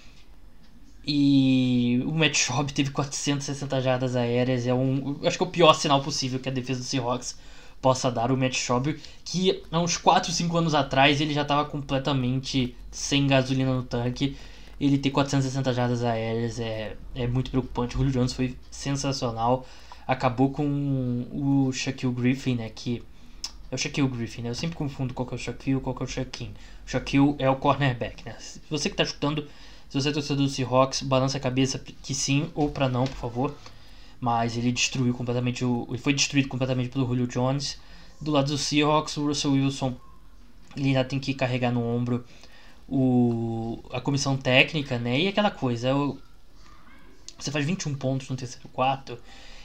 E 1.06 2.02
o 2.04 2.12
Matt 2.12 2.36
Schaub 2.36 2.70
teve 2.72 2.90
460 2.90 3.80
jardas 3.80 4.16
aéreas, 4.16 4.66
é 4.66 4.74
um, 4.74 5.18
acho 5.24 5.38
que 5.38 5.44
é 5.44 5.46
o 5.46 5.50
pior 5.50 5.72
sinal 5.72 6.02
possível 6.02 6.40
que 6.40 6.48
a 6.48 6.52
defesa 6.52 6.80
do 6.80 6.84
Seahawks 6.84 7.38
possa 7.80 8.10
dar 8.10 8.32
o 8.32 8.36
Matt 8.36 8.54
Schaub, 8.54 8.98
que 9.24 9.62
há 9.70 9.80
uns 9.80 9.96
4, 9.96 10.32
5 10.32 10.56
anos 10.56 10.74
atrás 10.74 11.20
ele 11.20 11.34
já 11.34 11.42
estava 11.42 11.64
completamente 11.64 12.74
sem 12.90 13.26
gasolina 13.26 13.74
no 13.74 13.82
tanque. 13.82 14.36
Ele 14.80 14.98
ter 14.98 15.10
460 15.10 15.72
jardas 15.72 16.02
aéreas 16.02 16.60
é, 16.60 16.96
é 17.14 17.26
muito 17.26 17.50
preocupante. 17.50 17.94
O 17.94 17.98
Julio 17.98 18.12
Jones 18.12 18.32
foi 18.32 18.56
sensacional. 18.70 19.66
Acabou 20.06 20.50
com 20.50 21.26
o 21.32 21.72
Shaquille 21.72 22.12
Griffin, 22.12 22.56
né, 22.56 22.68
que 22.68 23.02
é 23.70 23.74
o 23.74 23.78
Shaquille 23.78 24.08
Griffin, 24.08 24.42
né? 24.42 24.50
Eu 24.50 24.54
sempre 24.54 24.76
confundo 24.76 25.12
qual 25.12 25.26
que 25.26 25.34
é 25.34 25.36
o 25.36 25.38
Shaquille 25.38 25.80
qual 25.80 25.94
que 25.94 26.02
é 26.02 26.04
o 26.04 26.08
Shaquille. 26.08 26.54
O 26.86 26.90
Shaquille 26.90 27.34
é 27.38 27.50
o 27.50 27.56
cornerback, 27.56 28.24
né? 28.24 28.36
Você 28.70 28.88
que 28.88 28.94
está 28.94 29.02
escutando, 29.02 29.48
se 29.88 30.00
você 30.00 30.10
é 30.10 30.12
torcedor 30.12 30.44
do 30.44 30.48
Seahawks, 30.48 31.02
balança 31.02 31.38
a 31.38 31.40
cabeça 31.40 31.78
que 31.78 32.14
sim 32.14 32.50
ou 32.54 32.70
para 32.70 32.88
não, 32.88 33.04
por 33.04 33.16
favor 33.16 33.54
mas 34.20 34.56
ele 34.56 34.72
destruiu 34.72 35.14
completamente 35.14 35.64
o, 35.64 35.86
ele 35.88 35.98
foi 35.98 36.12
destruído 36.12 36.48
completamente 36.48 36.88
pelo 36.88 37.06
Julio 37.06 37.26
Jones. 37.26 37.78
Do 38.20 38.30
lado 38.30 38.48
do 38.48 38.58
Seahawks, 38.58 39.16
o 39.16 39.26
Russell 39.26 39.52
Wilson 39.52 39.96
ele 40.76 40.88
ainda 40.88 41.04
tem 41.04 41.18
que 41.18 41.34
carregar 41.34 41.72
no 41.72 41.82
ombro 41.82 42.24
o, 42.88 43.82
a 43.92 44.00
comissão 44.00 44.36
técnica, 44.36 44.98
né? 44.98 45.20
E 45.20 45.28
aquela 45.28 45.50
coisa, 45.50 45.94
o, 45.94 46.18
você 47.38 47.50
faz 47.50 47.64
21 47.64 47.94
pontos 47.94 48.28
no 48.28 48.36
terceiro 48.36 48.68
quarto 48.68 49.18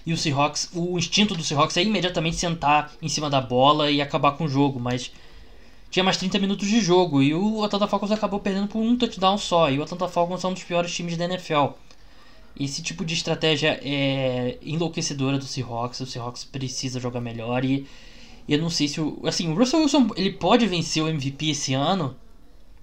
e 0.05 0.13
o 0.13 0.17
Seahawks, 0.17 0.69
o 0.73 0.97
instinto 0.97 1.35
do 1.35 1.43
Seahawks 1.43 1.77
é 1.77 1.83
imediatamente 1.83 2.35
sentar 2.35 2.91
em 3.01 3.07
cima 3.07 3.29
da 3.29 3.39
bola 3.39 3.91
e 3.91 4.01
acabar 4.01 4.31
com 4.31 4.45
o 4.45 4.49
jogo, 4.49 4.79
mas 4.79 5.11
tinha 5.91 6.03
mais 6.03 6.17
30 6.17 6.39
minutos 6.39 6.67
de 6.67 6.81
jogo 6.81 7.21
e 7.21 7.33
o 7.35 7.63
Atlanta 7.63 7.87
Falcons 7.87 8.11
acabou 8.11 8.39
perdendo 8.39 8.67
por 8.67 8.79
um 8.79 8.97
touchdown 8.97 9.37
só. 9.37 9.69
E 9.69 9.77
o 9.77 9.83
Atlanta 9.83 10.07
Falcons 10.07 10.43
é 10.43 10.47
um 10.47 10.53
dos 10.53 10.63
piores 10.63 10.93
times 10.95 11.17
da 11.17 11.25
NFL. 11.25 11.73
Esse 12.59 12.81
tipo 12.81 13.05
de 13.05 13.13
estratégia 13.13 13.79
é 13.83 14.57
enlouquecedora 14.61 15.37
do 15.37 15.45
Seahawks. 15.45 15.99
O 16.01 16.05
Seahawks 16.05 16.43
precisa 16.43 16.99
jogar 16.99 17.21
melhor 17.21 17.63
e 17.63 17.87
eu 18.47 18.59
não 18.59 18.69
sei 18.69 18.87
se 18.87 18.99
o 18.99 19.21
assim, 19.25 19.49
o 19.49 19.55
Russell 19.55 19.81
Wilson 19.81 20.09
ele 20.15 20.31
pode 20.31 20.67
vencer 20.67 21.01
o 21.03 21.07
MVP 21.07 21.51
esse 21.51 21.73
ano, 21.73 22.15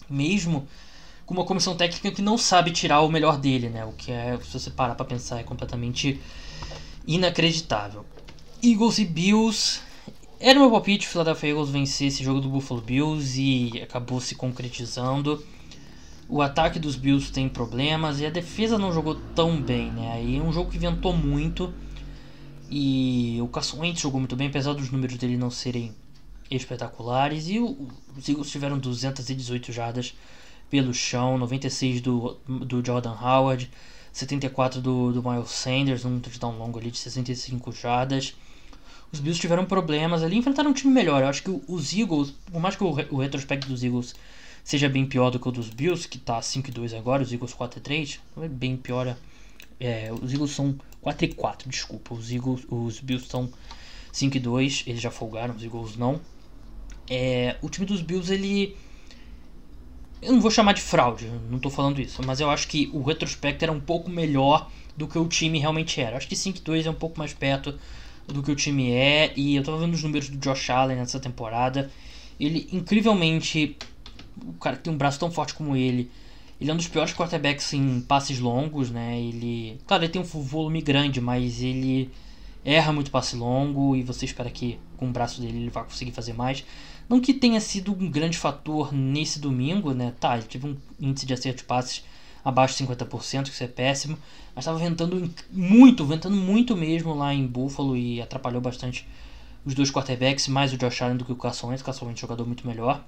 mesmo 0.08 0.66
com 1.26 1.34
uma 1.34 1.44
comissão 1.44 1.76
técnica 1.76 2.10
que 2.10 2.22
não 2.22 2.38
sabe 2.38 2.70
tirar 2.70 3.02
o 3.02 3.10
melhor 3.10 3.36
dele, 3.36 3.68
né? 3.68 3.84
O 3.84 3.92
que 3.92 4.10
é, 4.10 4.38
se 4.42 4.58
você 4.58 4.70
parar 4.70 4.94
para 4.94 5.04
pensar, 5.04 5.38
é 5.38 5.42
completamente 5.42 6.18
inacreditável. 7.06 8.04
Eagles 8.62 8.98
e 8.98 9.04
Bills. 9.04 9.80
Era 10.40 10.58
meu 10.58 10.70
palpite 10.70 11.06
o 11.06 11.10
Philadelphia 11.10 11.50
Eagles 11.50 11.68
vencer 11.68 12.08
esse 12.08 12.24
jogo 12.24 12.40
do 12.40 12.48
Buffalo 12.48 12.80
Bills 12.80 13.38
e 13.38 13.82
acabou 13.82 14.20
se 14.20 14.36
concretizando. 14.36 15.44
O 16.28 16.42
ataque 16.42 16.78
dos 16.78 16.94
Bills 16.94 17.32
tem 17.32 17.48
problemas 17.48 18.20
e 18.20 18.26
a 18.26 18.30
defesa 18.30 18.78
não 18.78 18.92
jogou 18.92 19.14
tão 19.34 19.62
bem, 19.62 19.90
né? 19.90 20.12
Aí 20.12 20.36
é 20.36 20.42
um 20.42 20.52
jogo 20.52 20.70
que 20.70 20.78
ventou 20.78 21.16
muito 21.16 21.72
e 22.70 23.38
o 23.40 23.48
Carson 23.48 23.78
Wentz 23.78 24.00
jogou 24.00 24.20
muito 24.20 24.36
bem, 24.36 24.48
apesar 24.48 24.74
dos 24.74 24.90
números 24.90 25.16
dele 25.16 25.38
não 25.38 25.50
serem 25.50 25.94
espetaculares. 26.50 27.48
E 27.48 27.58
os 27.58 28.28
Eagles 28.28 28.50
tiveram 28.50 28.78
218 28.78 29.72
jardas 29.72 30.14
pelo 30.70 30.92
chão, 30.92 31.38
96 31.38 32.02
do, 32.02 32.36
do 32.46 32.84
Jordan 32.84 33.14
Howard, 33.14 33.70
74 34.12 34.82
do, 34.82 35.12
do 35.12 35.22
Miles 35.22 35.50
Sanders, 35.50 36.04
um 36.04 36.20
touchdown 36.20 36.58
longo 36.58 36.78
ali 36.78 36.90
de 36.90 36.98
65 36.98 37.72
jardas. 37.72 38.34
Os 39.10 39.20
Bills 39.20 39.40
tiveram 39.40 39.64
problemas 39.64 40.22
ali, 40.22 40.36
enfrentaram 40.36 40.70
um 40.70 40.74
time 40.74 40.92
melhor. 40.92 41.22
Eu 41.22 41.28
acho 41.28 41.42
que 41.42 41.62
os 41.66 41.94
Eagles, 41.94 42.34
por 42.52 42.60
mais 42.60 42.76
que 42.76 42.84
o, 42.84 42.88
o 42.88 43.16
retrospecto 43.16 43.66
dos 43.66 43.82
Eagles 43.82 44.14
seja 44.68 44.86
bem 44.86 45.06
pior 45.06 45.30
do 45.30 45.40
que 45.40 45.48
o 45.48 45.50
dos 45.50 45.70
Bills, 45.70 46.06
que 46.06 46.18
tá 46.18 46.42
5 46.42 46.70
2 46.70 46.92
agora, 46.92 47.22
os 47.22 47.32
Eagles 47.32 47.54
4 47.54 47.80
3, 47.80 48.20
é 48.42 48.48
bem 48.48 48.76
pior. 48.76 49.16
É, 49.80 50.12
os 50.12 50.30
Eagles 50.30 50.50
são 50.50 50.78
4 51.00 51.24
e 51.24 51.28
4, 51.28 51.70
desculpa. 51.70 52.12
Os 52.12 52.30
Eagles, 52.30 52.66
os 52.68 53.00
Bills 53.00 53.24
estão 53.24 53.48
5 54.12 54.36
e 54.36 54.40
2, 54.40 54.84
eles 54.86 55.00
já 55.00 55.10
folgaram, 55.10 55.54
os 55.54 55.64
Eagles 55.64 55.96
não. 55.96 56.20
É, 57.08 57.56
o 57.62 57.70
time 57.70 57.86
dos 57.86 58.02
Bills 58.02 58.30
ele 58.30 58.76
eu 60.20 60.34
não 60.34 60.40
vou 60.42 60.50
chamar 60.50 60.74
de 60.74 60.82
fraude, 60.82 61.30
não 61.48 61.56
estou 61.56 61.70
falando 61.70 61.98
isso, 61.98 62.20
mas 62.26 62.38
eu 62.38 62.50
acho 62.50 62.68
que 62.68 62.90
o 62.92 63.02
retrospecto 63.02 63.64
era 63.64 63.72
um 63.72 63.80
pouco 63.80 64.10
melhor 64.10 64.70
do 64.94 65.08
que 65.08 65.18
o 65.18 65.26
time 65.26 65.58
realmente 65.58 65.98
era. 65.98 66.18
Acho 66.18 66.28
que 66.28 66.36
5 66.36 66.60
2 66.60 66.84
é 66.84 66.90
um 66.90 66.94
pouco 66.94 67.18
mais 67.18 67.32
perto 67.32 67.78
do 68.26 68.42
que 68.42 68.52
o 68.52 68.54
time 68.54 68.90
é. 68.90 69.32
E 69.34 69.56
eu 69.56 69.62
tava 69.62 69.78
vendo 69.78 69.94
os 69.94 70.02
números 70.02 70.28
do 70.28 70.36
Josh 70.36 70.68
Allen 70.68 70.98
nessa 70.98 71.18
temporada. 71.18 71.90
Ele, 72.38 72.68
incrivelmente, 72.70 73.78
o 74.46 74.52
cara 74.54 74.76
que 74.76 74.82
tem 74.82 74.92
um 74.92 74.96
braço 74.96 75.18
tão 75.18 75.30
forte 75.30 75.54
como 75.54 75.76
ele, 75.76 76.10
ele 76.60 76.70
é 76.70 76.74
um 76.74 76.76
dos 76.76 76.88
piores 76.88 77.12
quarterbacks 77.14 77.72
em 77.72 78.00
passes 78.00 78.40
longos, 78.40 78.90
né? 78.90 79.18
Ele, 79.20 79.80
claro, 79.86 80.04
ele 80.04 80.12
tem 80.12 80.20
um 80.20 80.24
volume 80.24 80.80
grande, 80.82 81.20
mas 81.20 81.62
ele 81.62 82.10
erra 82.64 82.92
muito 82.92 83.10
passe 83.10 83.36
longo 83.36 83.94
e 83.94 84.02
você 84.02 84.24
espera 84.24 84.50
que 84.50 84.78
com 84.96 85.08
o 85.08 85.12
braço 85.12 85.40
dele 85.40 85.58
ele 85.58 85.70
vá 85.70 85.84
conseguir 85.84 86.12
fazer 86.12 86.32
mais. 86.32 86.64
Não 87.08 87.20
que 87.20 87.32
tenha 87.32 87.60
sido 87.60 87.92
um 87.92 88.10
grande 88.10 88.36
fator 88.36 88.92
nesse 88.92 89.38
domingo, 89.38 89.92
né? 89.94 90.12
Tá, 90.20 90.36
ele 90.36 90.46
teve 90.46 90.66
um 90.66 90.76
índice 91.00 91.24
de 91.24 91.32
acerto 91.32 91.58
de 91.58 91.64
passes 91.64 92.04
abaixo 92.44 92.76
de 92.76 92.84
50%, 92.84 93.44
que 93.44 93.50
isso 93.50 93.64
é 93.64 93.68
péssimo, 93.68 94.18
mas 94.54 94.64
estava 94.64 94.78
ventando 94.78 95.30
muito, 95.50 96.04
ventando 96.04 96.36
muito 96.36 96.76
mesmo 96.76 97.14
lá 97.14 97.32
em 97.32 97.46
Buffalo 97.46 97.96
e 97.96 98.20
atrapalhou 98.20 98.60
bastante 98.60 99.06
os 99.64 99.74
dois 99.74 99.90
quarterbacks, 99.90 100.48
mais 100.48 100.72
o 100.72 100.76
Josh 100.76 101.02
Allen 101.02 101.16
do 101.16 101.24
que 101.24 101.32
o 101.32 101.36
Carson 101.36 101.68
Wentz, 101.68 101.82
Carson 101.82 102.06
Wentz 102.06 102.20
é 102.20 102.24
um 102.24 102.26
jogador 102.26 102.46
muito 102.46 102.66
melhor. 102.66 103.04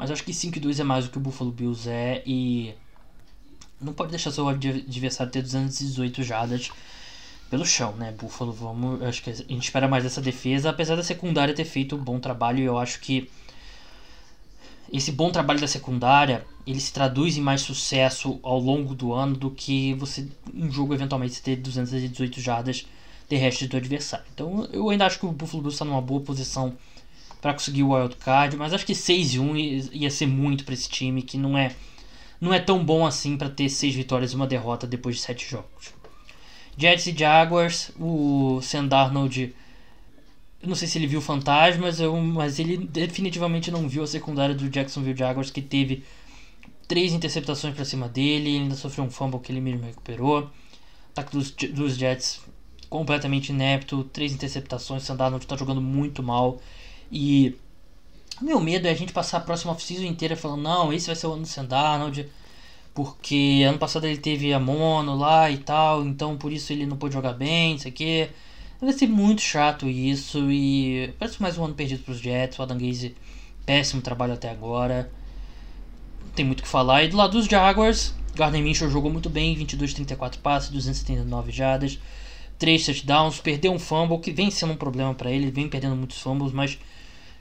Mas 0.00 0.10
acho 0.10 0.24
que 0.24 0.32
5 0.32 0.56
e 0.56 0.60
2 0.62 0.80
é 0.80 0.82
mais 0.82 1.04
do 1.04 1.10
que 1.10 1.18
o 1.18 1.20
Buffalo 1.20 1.52
Bills 1.52 1.86
é 1.86 2.22
e 2.24 2.72
não 3.78 3.92
pode 3.92 4.08
deixar 4.08 4.30
seu 4.30 4.48
adversário 4.48 5.30
ter 5.30 5.42
218 5.42 6.22
jadas 6.22 6.70
pelo 7.50 7.66
chão, 7.66 7.92
né? 7.96 8.10
Buffalo, 8.10 8.50
vamos, 8.50 9.02
acho 9.02 9.22
que 9.22 9.28
a 9.28 9.34
gente 9.34 9.62
espera 9.62 9.86
mais 9.86 10.02
dessa 10.02 10.22
defesa, 10.22 10.70
apesar 10.70 10.96
da 10.96 11.02
secundária 11.02 11.52
ter 11.52 11.66
feito 11.66 11.96
um 11.96 11.98
bom 11.98 12.18
trabalho, 12.18 12.64
eu 12.64 12.78
acho 12.78 12.98
que 12.98 13.30
esse 14.90 15.12
bom 15.12 15.30
trabalho 15.30 15.60
da 15.60 15.68
secundária, 15.68 16.46
ele 16.66 16.80
se 16.80 16.94
traduz 16.94 17.36
em 17.36 17.42
mais 17.42 17.60
sucesso 17.60 18.40
ao 18.42 18.58
longo 18.58 18.94
do 18.94 19.12
ano 19.12 19.36
do 19.36 19.50
que 19.50 19.92
você 19.92 20.26
um 20.54 20.72
jogo 20.72 20.94
eventualmente 20.94 21.42
ter 21.42 21.56
218 21.56 22.40
jardas 22.40 22.86
terrestres 23.28 23.68
do 23.68 23.76
adversário. 23.76 24.24
Então, 24.32 24.66
eu 24.72 24.88
ainda 24.88 25.04
acho 25.04 25.18
que 25.18 25.26
o 25.26 25.32
Buffalo 25.32 25.62
Bills 25.62 25.74
está 25.74 25.84
numa 25.84 26.00
boa 26.00 26.22
posição 26.22 26.74
para 27.40 27.52
conseguir 27.52 27.82
o 27.82 27.92
wild 27.94 28.16
card, 28.16 28.56
mas 28.56 28.72
acho 28.72 28.84
que 28.84 28.94
6 28.94 29.34
e 29.34 29.38
1 29.38 29.56
ia 29.92 30.10
ser 30.10 30.26
muito 30.26 30.64
para 30.64 30.74
esse 30.74 30.88
time 30.88 31.22
que 31.22 31.38
não 31.38 31.56
é 31.56 31.74
não 32.40 32.54
é 32.54 32.58
tão 32.58 32.82
bom 32.82 33.06
assim 33.06 33.36
para 33.36 33.50
ter 33.50 33.68
6 33.68 33.94
vitórias 33.94 34.32
e 34.32 34.36
uma 34.36 34.46
derrota 34.46 34.86
depois 34.86 35.16
de 35.16 35.22
7 35.22 35.50
jogos. 35.50 35.94
Jets 36.76 37.06
e 37.06 37.16
Jaguars, 37.16 37.90
o 37.98 38.60
Sam 38.62 38.86
Darnold, 38.86 39.54
eu 40.62 40.68
não 40.68 40.74
sei 40.74 40.88
se 40.88 40.96
ele 40.96 41.06
viu 41.06 41.20
fantasmas, 41.20 42.00
mas 42.00 42.58
ele 42.58 42.78
definitivamente 42.78 43.70
não 43.70 43.88
viu 43.88 44.02
a 44.02 44.06
secundária 44.06 44.54
do 44.54 44.68
Jacksonville 44.70 45.18
Jaguars, 45.18 45.50
que 45.50 45.60
teve 45.60 46.02
três 46.88 47.12
interceptações 47.12 47.74
para 47.74 47.84
cima 47.84 48.08
dele, 48.08 48.50
ele 48.50 48.58
ainda 48.64 48.74
sofreu 48.74 49.04
um 49.04 49.10
fumble 49.10 49.40
que 49.40 49.52
ele 49.52 49.60
mesmo 49.60 49.84
recuperou. 49.84 50.50
Ataque 51.12 51.32
dos, 51.32 51.50
dos 51.50 51.96
Jets 51.96 52.40
completamente 52.88 53.50
inepto, 53.50 54.04
três 54.04 54.32
interceptações, 54.32 55.04
Sam 55.04 55.16
Darnold 55.16 55.44
está 55.44 55.56
jogando 55.56 55.80
muito 55.80 56.22
mal. 56.22 56.60
E 57.10 57.56
meu 58.40 58.60
medo 58.60 58.86
é 58.86 58.90
a 58.90 58.94
gente 58.94 59.12
passar 59.12 59.38
a 59.38 59.40
próxima 59.40 59.72
off-season 59.72 60.04
inteira 60.04 60.36
falando, 60.36 60.62
não, 60.62 60.92
esse 60.92 61.06
vai 61.06 61.16
ser 61.16 61.26
o 61.26 61.32
ano 61.32 61.42
do 61.42 61.48
Sam 61.48 61.66
Darnold, 61.66 62.28
porque 62.94 63.64
ano 63.66 63.78
passado 63.78 64.06
ele 64.06 64.18
teve 64.18 64.52
a 64.52 64.58
mono 64.58 65.14
lá 65.14 65.50
e 65.50 65.58
tal, 65.58 66.04
então 66.04 66.36
por 66.36 66.52
isso 66.52 66.72
ele 66.72 66.86
não 66.86 66.96
pôde 66.96 67.14
jogar 67.14 67.32
bem, 67.32 67.74
isso 67.76 67.88
aqui. 67.88 68.28
Vai 68.80 68.94
ser 68.94 69.08
muito 69.08 69.42
chato 69.42 69.86
isso 69.86 70.50
e 70.50 71.12
parece 71.18 71.40
mais 71.42 71.58
um 71.58 71.64
ano 71.66 71.74
perdido 71.74 72.02
para 72.02 72.12
os 72.12 72.18
Jets. 72.18 72.58
O 72.58 72.62
Adam 72.62 72.78
Gaze, 72.78 73.14
péssimo 73.66 74.00
trabalho 74.00 74.32
até 74.32 74.50
agora. 74.50 75.10
Não 76.24 76.30
tem 76.30 76.46
muito 76.46 76.60
o 76.60 76.62
que 76.62 76.68
falar. 76.68 77.04
E 77.04 77.08
do 77.08 77.16
lado 77.18 77.32
dos 77.32 77.44
Jaguars, 77.44 78.14
Gardner 78.34 78.62
Minshew 78.62 78.90
jogou 78.90 79.12
muito 79.12 79.28
bem, 79.28 79.54
22 79.54 79.92
34 79.92 80.40
passes, 80.40 80.70
279 80.70 81.52
jardas, 81.52 81.98
3 82.58 82.86
touchdowns, 82.86 83.38
perdeu 83.38 83.70
um 83.70 83.78
fumble 83.78 84.18
que 84.18 84.32
vem 84.32 84.50
sendo 84.50 84.72
um 84.72 84.76
problema 84.76 85.14
para 85.14 85.30
ele, 85.30 85.50
vem 85.50 85.68
perdendo 85.68 85.94
muitos 85.94 86.18
fumbles, 86.18 86.52
mas 86.52 86.78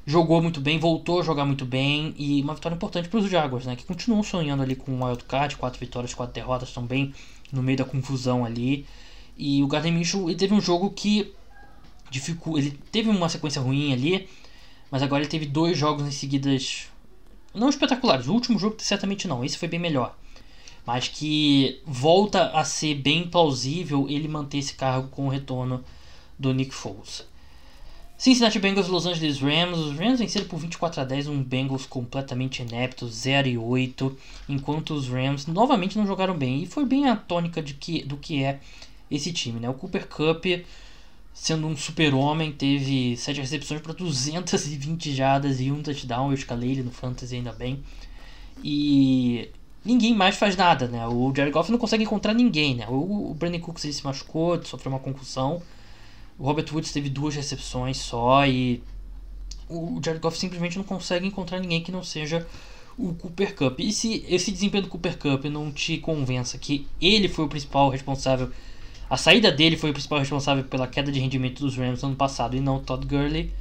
jogou 0.05 0.41
muito 0.41 0.59
bem, 0.59 0.79
voltou 0.79 1.19
a 1.19 1.23
jogar 1.23 1.45
muito 1.45 1.65
bem 1.65 2.13
e 2.17 2.41
uma 2.41 2.55
vitória 2.55 2.75
importante 2.75 3.09
para 3.09 3.19
os 3.19 3.29
Jaguars, 3.29 3.65
né, 3.65 3.75
que 3.75 3.85
continuam 3.85 4.23
sonhando 4.23 4.63
ali 4.63 4.75
com 4.75 4.91
um 4.91 5.05
wild 5.05 5.23
card, 5.25 5.55
quatro 5.55 5.79
vitórias, 5.79 6.13
quatro 6.13 6.33
derrotas, 6.33 6.71
também 6.71 7.13
no 7.51 7.61
meio 7.61 7.77
da 7.77 7.85
confusão 7.85 8.43
ali. 8.45 8.85
E 9.37 9.63
o 9.63 9.67
Gardner 9.67 9.93
Minshew 9.93 10.29
ele 10.29 10.37
teve 10.37 10.53
um 10.53 10.61
jogo 10.61 10.89
que 10.89 11.33
dificul... 12.09 12.57
ele 12.57 12.71
teve 12.91 13.09
uma 13.09 13.29
sequência 13.29 13.61
ruim 13.61 13.93
ali, 13.93 14.27
mas 14.91 15.03
agora 15.03 15.21
ele 15.21 15.29
teve 15.29 15.45
dois 15.45 15.77
jogos 15.77 16.05
em 16.07 16.11
seguidas 16.11 16.87
não 17.53 17.69
espetaculares. 17.69 18.27
O 18.27 18.33
último 18.33 18.59
jogo 18.59 18.75
certamente 18.79 19.27
não, 19.27 19.43
esse 19.43 19.57
foi 19.57 19.67
bem 19.67 19.79
melhor. 19.79 20.15
Mas 20.85 21.07
que 21.07 21.81
volta 21.85 22.49
a 22.49 22.63
ser 22.63 22.95
bem 22.95 23.27
plausível 23.27 24.07
ele 24.09 24.27
manter 24.27 24.57
esse 24.57 24.73
cargo 24.73 25.09
com 25.09 25.27
o 25.27 25.29
retorno 25.29 25.83
do 26.37 26.53
Nick 26.53 26.73
Foles. 26.73 27.28
Cincinnati 28.19 28.59
Bengals 28.59 28.89
Los 28.89 29.05
Angeles 29.05 29.39
Rams. 29.39 29.79
Os 29.79 29.97
Rams 29.97 30.19
venceram 30.19 30.45
por 30.45 30.59
24 30.59 30.99
a 30.99 31.05
10 31.05 31.29
um 31.29 31.41
Bengals 31.41 31.85
completamente 31.85 32.61
inepto, 32.61 33.07
0 33.07 33.47
e 33.47 33.57
8, 33.57 34.17
enquanto 34.49 34.93
os 34.93 35.07
Rams 35.07 35.47
novamente 35.47 35.97
não 35.97 36.05
jogaram 36.05 36.37
bem. 36.37 36.61
E 36.61 36.65
foi 36.65 36.85
bem 36.85 37.07
a 37.07 37.15
tônica 37.15 37.61
de 37.61 37.75
que, 37.75 38.03
do 38.03 38.17
que 38.17 38.43
é 38.43 38.59
esse 39.09 39.31
time, 39.31 39.61
né? 39.61 39.69
O 39.69 39.73
Cooper 39.73 40.05
Cup, 40.05 40.45
sendo 41.33 41.65
um 41.65 41.77
super-homem, 41.77 42.51
teve 42.51 43.15
7 43.15 43.39
recepções 43.39 43.79
para 43.79 43.93
220 43.93 45.15
jadas 45.15 45.61
e 45.61 45.71
um 45.71 45.81
touchdown. 45.81 46.27
Eu 46.27 46.33
escalei 46.33 46.71
ele 46.71 46.83
no 46.83 46.91
Fantasy 46.91 47.37
ainda 47.37 47.53
bem. 47.53 47.81
E 48.61 49.47
ninguém 49.85 50.13
mais 50.13 50.35
faz 50.35 50.57
nada, 50.57 50.89
né? 50.89 51.07
O 51.07 51.33
Jared 51.33 51.53
Goff 51.53 51.71
não 51.71 51.79
consegue 51.79 52.03
encontrar 52.03 52.33
ninguém, 52.33 52.75
né? 52.75 52.85
O, 52.89 53.33
Brandon 53.33 53.61
Cooks 53.61 53.95
se 53.95 54.03
machucou, 54.03 54.61
sofreu 54.65 54.91
uma 54.91 54.99
concussão. 54.99 55.61
O 56.39 56.45
Robert 56.45 56.65
Woods 56.71 56.93
teve 56.93 57.09
duas 57.09 57.35
recepções 57.35 57.97
só 57.97 58.47
e 58.47 58.81
o 59.67 59.99
Jared 60.03 60.21
Goff 60.21 60.39
simplesmente 60.39 60.77
não 60.77 60.85
consegue 60.85 61.27
encontrar 61.27 61.59
ninguém 61.59 61.83
que 61.83 61.91
não 61.91 62.01
seja 62.01 62.47
o 62.97 63.13
Cooper 63.13 63.53
Cup. 63.55 63.79
E 63.79 63.91
se 63.91 64.25
esse 64.27 64.49
desempenho 64.49 64.83
do 64.83 64.89
Cooper 64.89 65.17
Cup 65.17 65.45
não 65.45 65.69
te 65.69 65.97
convença 65.97 66.57
que 66.57 66.87
ele 67.01 67.27
foi 67.27 67.43
o 67.43 67.49
principal 67.49 67.89
responsável, 67.89 68.49
a 69.09 69.17
saída 69.17 69.51
dele 69.51 69.75
foi 69.75 69.89
o 69.89 69.93
principal 69.93 70.19
responsável 70.19 70.63
pela 70.63 70.87
queda 70.87 71.11
de 71.11 71.19
rendimento 71.19 71.59
dos 71.59 71.75
Rams 71.75 72.01
no 72.01 72.09
ano 72.09 72.17
passado 72.17 72.55
e 72.55 72.61
não 72.61 72.77
o 72.77 72.79
Todd 72.79 73.05
Gurley, 73.05 73.51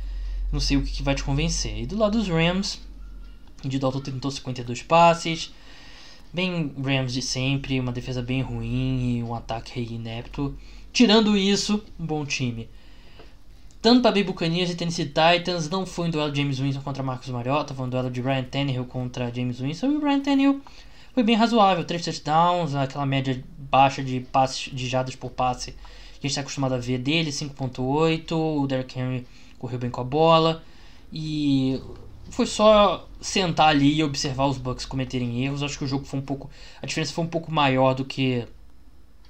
não 0.52 0.60
sei 0.60 0.76
o 0.76 0.82
que, 0.82 0.92
que 0.92 1.02
vai 1.02 1.16
te 1.16 1.24
convencer. 1.24 1.82
E 1.82 1.86
do 1.86 1.98
lado 1.98 2.16
dos 2.16 2.28
Rams, 2.28 2.80
Andy 3.64 3.78
Dalton 3.78 4.00
tentou 4.00 4.30
52 4.30 4.82
passes, 4.82 5.52
bem 6.32 6.72
Rams 6.80 7.12
de 7.12 7.22
sempre, 7.22 7.80
uma 7.80 7.90
defesa 7.90 8.22
bem 8.22 8.40
ruim 8.40 9.18
e 9.18 9.22
um 9.22 9.34
ataque 9.34 9.80
inepto. 9.80 10.56
Tirando 10.98 11.36
isso, 11.36 11.80
um 11.96 12.04
bom 12.04 12.26
time. 12.26 12.68
Tampa 13.80 14.10
Bay 14.10 14.24
Buccaneers 14.24 14.68
e 14.68 14.74
Tennessee 14.74 15.04
Titans 15.04 15.70
não 15.70 15.86
foi 15.86 16.08
um 16.08 16.10
duelo 16.10 16.32
de 16.32 16.40
James 16.40 16.58
Winston 16.58 16.82
contra 16.82 17.04
Marcos 17.04 17.28
Mariota, 17.28 17.72
foi 17.72 17.86
um 17.86 17.88
duelo 17.88 18.10
de 18.10 18.20
Ryan 18.20 18.42
Tannehill 18.42 18.84
contra 18.84 19.32
James 19.32 19.60
Winston 19.60 19.92
e 19.92 19.96
o 19.96 20.00
Ryan 20.00 20.20
Tannehill 20.20 20.60
foi 21.14 21.22
bem 21.22 21.36
razoável, 21.36 21.84
3 21.84 22.04
touchdowns, 22.04 22.74
aquela 22.74 23.06
média 23.06 23.40
baixa 23.70 24.02
de 24.02 24.18
passes 24.18 24.74
de 24.74 24.88
jadas 24.88 25.14
por 25.14 25.30
passe 25.30 25.70
que 25.70 25.76
a 25.76 26.22
gente 26.22 26.30
está 26.30 26.40
acostumado 26.40 26.74
a 26.74 26.78
ver 26.78 26.98
dele, 26.98 27.30
5.8, 27.30 28.32
o 28.32 28.66
Derrick 28.66 28.98
Henry 28.98 29.24
correu 29.56 29.78
bem 29.78 29.90
com 29.90 30.00
a 30.00 30.04
bola 30.04 30.64
e 31.12 31.80
foi 32.28 32.44
só 32.44 33.08
sentar 33.20 33.68
ali 33.68 33.98
e 33.98 34.02
observar 34.02 34.46
os 34.46 34.58
Bucks 34.58 34.84
cometerem 34.84 35.44
erros. 35.44 35.62
Acho 35.62 35.78
que 35.78 35.84
o 35.84 35.88
jogo 35.88 36.04
foi 36.04 36.18
um 36.18 36.22
pouco, 36.22 36.50
a 36.82 36.86
diferença 36.86 37.12
foi 37.12 37.22
um 37.22 37.28
pouco 37.28 37.52
maior 37.52 37.94
do 37.94 38.04
que 38.04 38.44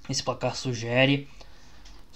esse 0.09 0.23
placar 0.23 0.57
sugere. 0.57 1.29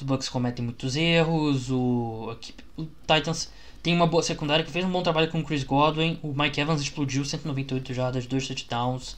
Os 0.03 0.07
Bucks 0.07 0.29
cometem 0.29 0.65
muitos 0.65 0.97
erros. 0.97 1.71
O, 1.71 2.37
o 2.77 2.85
Titans 3.07 3.53
tem 3.81 3.95
uma 3.95 4.07
boa 4.07 4.23
secundária 4.23 4.65
que 4.65 4.71
fez 4.71 4.85
um 4.85 4.91
bom 4.91 5.01
trabalho 5.01 5.31
com 5.31 5.39
o 5.39 5.45
Chris 5.45 5.63
Godwin. 5.63 6.19
O 6.23 6.35
Mike 6.35 6.61
Evans 6.61 6.81
explodiu 6.81 7.25
198 7.25 7.95
jardas, 7.95 8.27
2 8.27 8.49
touchdowns. 8.49 9.17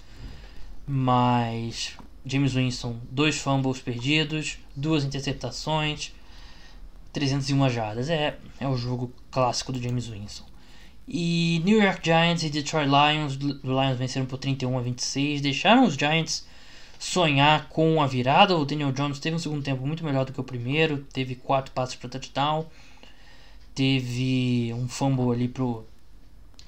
Mas 0.87 1.97
James 2.27 2.53
Winston, 2.53 2.97
dois 3.11 3.39
fumbles 3.39 3.81
perdidos, 3.81 4.59
duas 4.77 5.05
interceptações, 5.05 6.13
301 7.15 7.71
jardas. 7.71 8.11
É, 8.11 8.37
é 8.61 8.69
o 8.69 8.77
jogo 8.77 9.11
clássico 9.31 9.73
do 9.73 9.83
James 9.83 10.07
Winston. 10.07 10.45
E 11.09 11.63
New 11.65 11.83
York 11.83 12.01
Giants 12.03 12.43
e 12.45 12.51
Detroit 12.51 12.89
Lions, 12.89 13.37
os 13.37 13.63
Lions 13.63 13.97
venceram 13.97 14.27
por 14.27 14.37
31 14.37 14.77
a 14.77 14.83
26, 14.83 15.41
deixaram 15.41 15.85
os 15.85 15.95
Giants 15.95 16.47
sonhar 17.05 17.69
com 17.69 18.03
a 18.03 18.07
virada. 18.07 18.57
O 18.57 18.65
Daniel 18.65 18.91
Jones 18.91 19.19
teve 19.19 19.37
um 19.37 19.39
segundo 19.39 19.63
tempo 19.63 19.87
muito 19.87 20.03
melhor 20.03 20.25
do 20.25 20.33
que 20.33 20.41
o 20.41 20.45
primeiro, 20.45 21.05
teve 21.13 21.35
quatro 21.35 21.71
passes 21.73 21.95
para 21.97 22.09
touchdown, 22.09 22.67
teve 23.75 24.73
um 24.75 24.89
fumble 24.89 25.31
ali 25.33 25.47
pro 25.47 25.85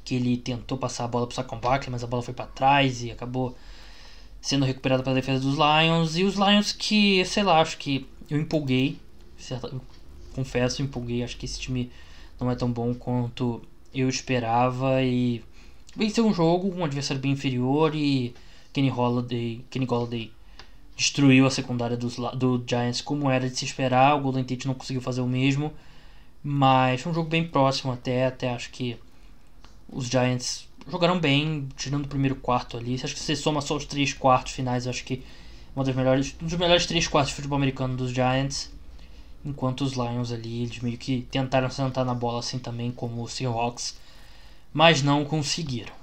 que 0.04 0.14
ele 0.14 0.36
tentou 0.36 0.78
passar 0.78 1.04
a 1.04 1.08
bola 1.08 1.26
para 1.26 1.34
Saquon 1.34 1.58
Barkley, 1.58 1.90
mas 1.90 2.04
a 2.04 2.06
bola 2.06 2.22
foi 2.22 2.34
para 2.34 2.46
trás 2.46 3.02
e 3.02 3.10
acabou 3.10 3.56
sendo 4.40 4.64
recuperada 4.64 5.02
pela 5.02 5.16
defesa 5.16 5.40
dos 5.40 5.56
Lions. 5.56 6.16
E 6.16 6.22
os 6.22 6.34
Lions 6.34 6.70
que, 6.70 7.24
sei 7.24 7.42
lá, 7.42 7.60
acho 7.60 7.78
que 7.78 8.06
eu 8.30 8.38
empolguei, 8.38 8.98
confesso, 10.34 10.82
empolguei, 10.82 11.24
acho 11.24 11.36
que 11.36 11.46
esse 11.46 11.58
time 11.58 11.90
não 12.38 12.50
é 12.50 12.54
tão 12.54 12.70
bom 12.70 12.94
quanto 12.94 13.62
eu 13.92 14.08
esperava 14.08 15.02
e 15.02 15.42
venceu 15.96 16.24
um 16.26 16.34
jogo, 16.34 16.72
um 16.72 16.84
adversário 16.84 17.20
bem 17.20 17.32
inferior 17.32 17.94
e 17.94 18.32
Kenny 18.76 18.90
Holiday, 18.90 19.64
Kenny 19.70 19.86
Golladay 19.86 20.30
destruiu 20.94 21.46
a 21.46 21.50
secundária 21.50 21.96
dos, 21.96 22.16
do 22.36 22.62
Giants 22.68 23.00
como 23.00 23.30
era 23.30 23.48
de 23.48 23.56
se 23.56 23.64
esperar. 23.64 24.14
O 24.14 24.20
Golden 24.20 24.44
Tate 24.44 24.66
não 24.66 24.74
conseguiu 24.74 25.00
fazer 25.00 25.22
o 25.22 25.26
mesmo. 25.26 25.72
Mas 26.42 27.00
foi 27.00 27.10
um 27.10 27.14
jogo 27.14 27.30
bem 27.30 27.48
próximo 27.48 27.90
até, 27.90 28.26
até 28.26 28.50
acho 28.50 28.68
que 28.70 28.98
os 29.88 30.08
Giants 30.08 30.68
jogaram 30.90 31.18
bem, 31.18 31.66
tirando 31.74 32.04
o 32.04 32.08
primeiro 32.08 32.36
quarto 32.36 32.76
ali. 32.76 33.00
Acho 33.02 33.14
que 33.14 33.20
você 33.20 33.34
soma 33.34 33.62
só 33.62 33.76
os 33.76 33.86
três 33.86 34.12
quartos 34.12 34.52
finais, 34.52 34.86
acho 34.86 35.04
que 35.04 35.24
uma 35.74 35.82
das 35.82 35.96
melhores, 35.96 36.36
um 36.42 36.44
dos 36.44 36.58
melhores 36.58 36.84
três 36.84 37.08
quartos 37.08 37.30
de 37.30 37.36
futebol 37.36 37.56
americano 37.56 37.96
dos 37.96 38.10
Giants. 38.10 38.70
Enquanto 39.42 39.84
os 39.84 39.94
Lions 39.94 40.30
ali, 40.30 40.64
eles 40.64 40.80
meio 40.80 40.98
que 40.98 41.26
tentaram 41.30 41.70
sentar 41.70 42.04
na 42.04 42.14
bola 42.14 42.40
assim 42.40 42.58
também, 42.58 42.92
como 42.92 43.22
os 43.22 43.32
Seahawks, 43.32 43.98
mas 44.70 45.00
não 45.00 45.24
conseguiram. 45.24 45.94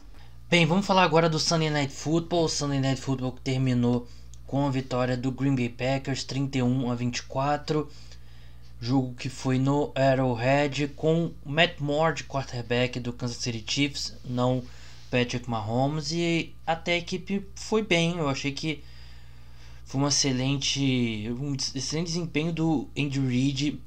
Bem, 0.54 0.68
vamos 0.68 0.86
falar 0.86 1.02
agora 1.02 1.28
do 1.28 1.40
Sunday 1.40 1.72
Night 1.72 1.92
Football. 1.92 2.44
O 2.44 2.48
Sunday 2.48 2.80
Night 2.80 3.02
Football 3.02 3.32
que 3.32 3.42
terminou 3.42 4.08
com 4.46 4.68
a 4.68 4.70
vitória 4.70 5.18
do 5.18 5.32
Green 5.32 5.56
Bay 5.56 5.68
Packers 5.68 6.24
31 6.24 6.92
a 6.92 6.94
24. 6.94 7.90
Jogo 8.80 9.16
que 9.16 9.30
foi 9.30 9.58
no 9.58 9.92
Arrowhead 9.96 10.90
com 10.90 11.32
Matt 11.44 11.80
Moore 11.80 12.24
quarterback 12.26 13.00
do 13.00 13.12
Kansas 13.12 13.38
City 13.38 13.66
Chiefs, 13.68 14.14
não 14.24 14.64
Patrick 15.10 15.50
Mahomes. 15.50 16.12
E 16.12 16.54
até 16.68 16.94
a 16.94 16.98
equipe 16.98 17.44
foi 17.56 17.82
bem. 17.82 18.20
Eu 18.20 18.30
achei 18.30 18.52
que 18.52 18.84
foi 19.86 20.02
uma 20.02 20.10
excelente, 20.10 21.32
um 21.32 21.56
excelente 21.56 22.10
desempenho 22.10 22.54
do 22.54 22.88
Andy 22.96 23.20
Reid, 23.20 23.82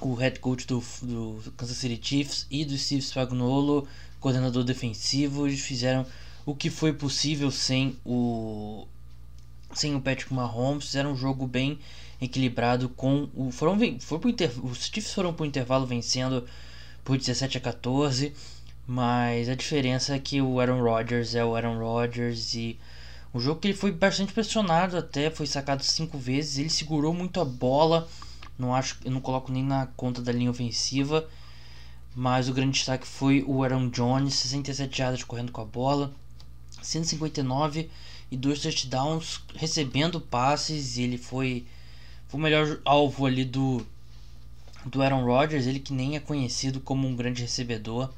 o 0.00 0.14
head 0.14 0.38
coach 0.38 0.66
do, 0.66 0.82
do 1.02 1.52
Kansas 1.58 1.76
City 1.76 2.00
Chiefs, 2.02 2.46
e 2.50 2.64
do 2.64 2.78
Steve 2.78 3.02
Spagnuolo, 3.02 3.86
coordenador 4.20 4.62
defensivo. 4.62 5.46
Eles 5.46 5.60
fizeram 5.60 6.06
o 6.46 6.54
que 6.54 6.70
foi 6.70 6.92
possível 6.92 7.50
sem 7.50 7.96
o 8.04 8.86
sem 9.72 9.94
o 9.94 10.00
Patrick 10.00 10.34
Mahomes, 10.34 10.86
fizeram 10.86 11.12
um 11.12 11.16
jogo 11.16 11.46
bem 11.46 11.78
equilibrado 12.20 12.88
com 12.88 13.28
o 13.34 13.50
foram 13.50 13.78
foram 14.00 14.20
pro 14.20 14.30
inter, 14.30 14.50
os 14.64 14.86
Chiefs 14.86 15.12
foram 15.12 15.32
para 15.32 15.44
o 15.44 15.46
intervalo 15.46 15.86
vencendo 15.86 16.44
por 17.04 17.16
17 17.16 17.58
a 17.58 17.60
14, 17.60 18.32
mas 18.86 19.48
a 19.48 19.54
diferença 19.54 20.14
é 20.14 20.18
que 20.18 20.42
o 20.42 20.60
Aaron 20.60 20.82
Rodgers 20.82 21.34
é 21.34 21.44
o 21.44 21.54
Aaron 21.54 21.78
Rodgers 21.78 22.54
e 22.54 22.78
um 23.32 23.38
jogo 23.38 23.60
que 23.60 23.68
ele 23.68 23.76
foi 23.76 23.92
bastante 23.92 24.32
pressionado 24.32 24.96
até, 24.96 25.30
foi 25.30 25.46
sacado 25.46 25.84
cinco 25.84 26.18
vezes, 26.18 26.58
ele 26.58 26.68
segurou 26.68 27.14
muito 27.14 27.40
a 27.40 27.44
bola, 27.44 28.08
não 28.58 28.74
acho, 28.74 28.98
eu 29.04 29.10
não 29.12 29.20
coloco 29.20 29.52
nem 29.52 29.62
na 29.62 29.86
conta 29.96 30.20
da 30.20 30.32
linha 30.32 30.50
ofensiva, 30.50 31.26
mas 32.20 32.50
o 32.50 32.52
grande 32.52 32.72
destaque 32.72 33.06
foi 33.06 33.42
o 33.46 33.64
Aaron 33.64 33.88
Jones, 33.88 34.34
67 34.34 34.98
jardas 34.98 35.24
correndo 35.24 35.50
com 35.50 35.62
a 35.62 35.64
bola, 35.64 36.12
159 36.82 37.88
e 38.30 38.36
dois 38.36 38.60
touchdowns 38.60 39.40
recebendo 39.54 40.20
passes, 40.20 40.98
ele 40.98 41.16
foi, 41.16 41.64
foi 42.28 42.38
o 42.38 42.42
melhor 42.42 42.78
alvo 42.84 43.24
ali 43.24 43.42
do 43.42 43.86
do 44.84 45.00
Aaron 45.00 45.24
Rodgers, 45.24 45.66
ele 45.66 45.80
que 45.80 45.94
nem 45.94 46.14
é 46.14 46.20
conhecido 46.20 46.78
como 46.78 47.08
um 47.08 47.16
grande 47.16 47.40
recebedor, 47.40 48.12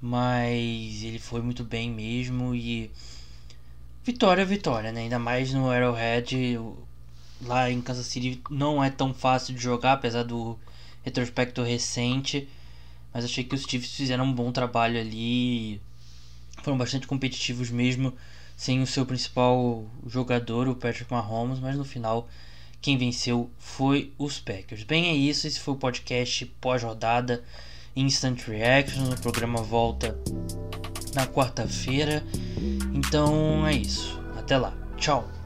mas 0.00 1.02
ele 1.02 1.18
foi 1.18 1.42
muito 1.42 1.64
bem 1.64 1.90
mesmo 1.90 2.54
e 2.54 2.92
Vitória, 4.04 4.44
vitória, 4.44 4.92
né? 4.92 5.00
Ainda 5.00 5.18
mais 5.18 5.52
no 5.52 5.68
Arrowhead, 5.68 6.60
lá 7.40 7.68
em 7.68 7.80
Kansas 7.80 8.06
City 8.06 8.40
não 8.48 8.82
é 8.82 8.88
tão 8.88 9.12
fácil 9.12 9.52
de 9.52 9.60
jogar, 9.60 9.94
apesar 9.94 10.22
do 10.22 10.56
retrospecto 11.02 11.62
recente. 11.62 12.48
Mas 13.12 13.24
achei 13.24 13.44
que 13.44 13.54
os 13.54 13.62
Chiefs 13.62 13.94
fizeram 13.94 14.24
um 14.24 14.32
bom 14.32 14.50
trabalho 14.50 14.98
ali. 14.98 15.80
Foram 16.62 16.78
bastante 16.78 17.06
competitivos 17.06 17.70
mesmo, 17.70 18.14
sem 18.56 18.80
o 18.82 18.86
seu 18.86 19.04
principal 19.04 19.84
jogador, 20.06 20.68
o 20.68 20.74
Patrick 20.74 21.10
Mahomes. 21.10 21.58
Mas 21.58 21.76
no 21.76 21.84
final, 21.84 22.28
quem 22.80 22.96
venceu 22.96 23.50
foi 23.58 24.12
os 24.18 24.38
Packers. 24.38 24.84
Bem, 24.84 25.08
é 25.08 25.14
isso. 25.14 25.46
Esse 25.46 25.60
foi 25.60 25.74
o 25.74 25.76
podcast 25.76 26.46
pós-rodada 26.60 27.42
Instant 27.94 28.40
Reaction. 28.46 29.10
O 29.10 29.20
programa 29.20 29.62
volta 29.62 30.18
na 31.14 31.26
quarta-feira. 31.26 32.24
Então 32.94 33.66
é 33.66 33.74
isso. 33.74 34.20
Até 34.36 34.56
lá. 34.56 34.74
Tchau. 34.96 35.41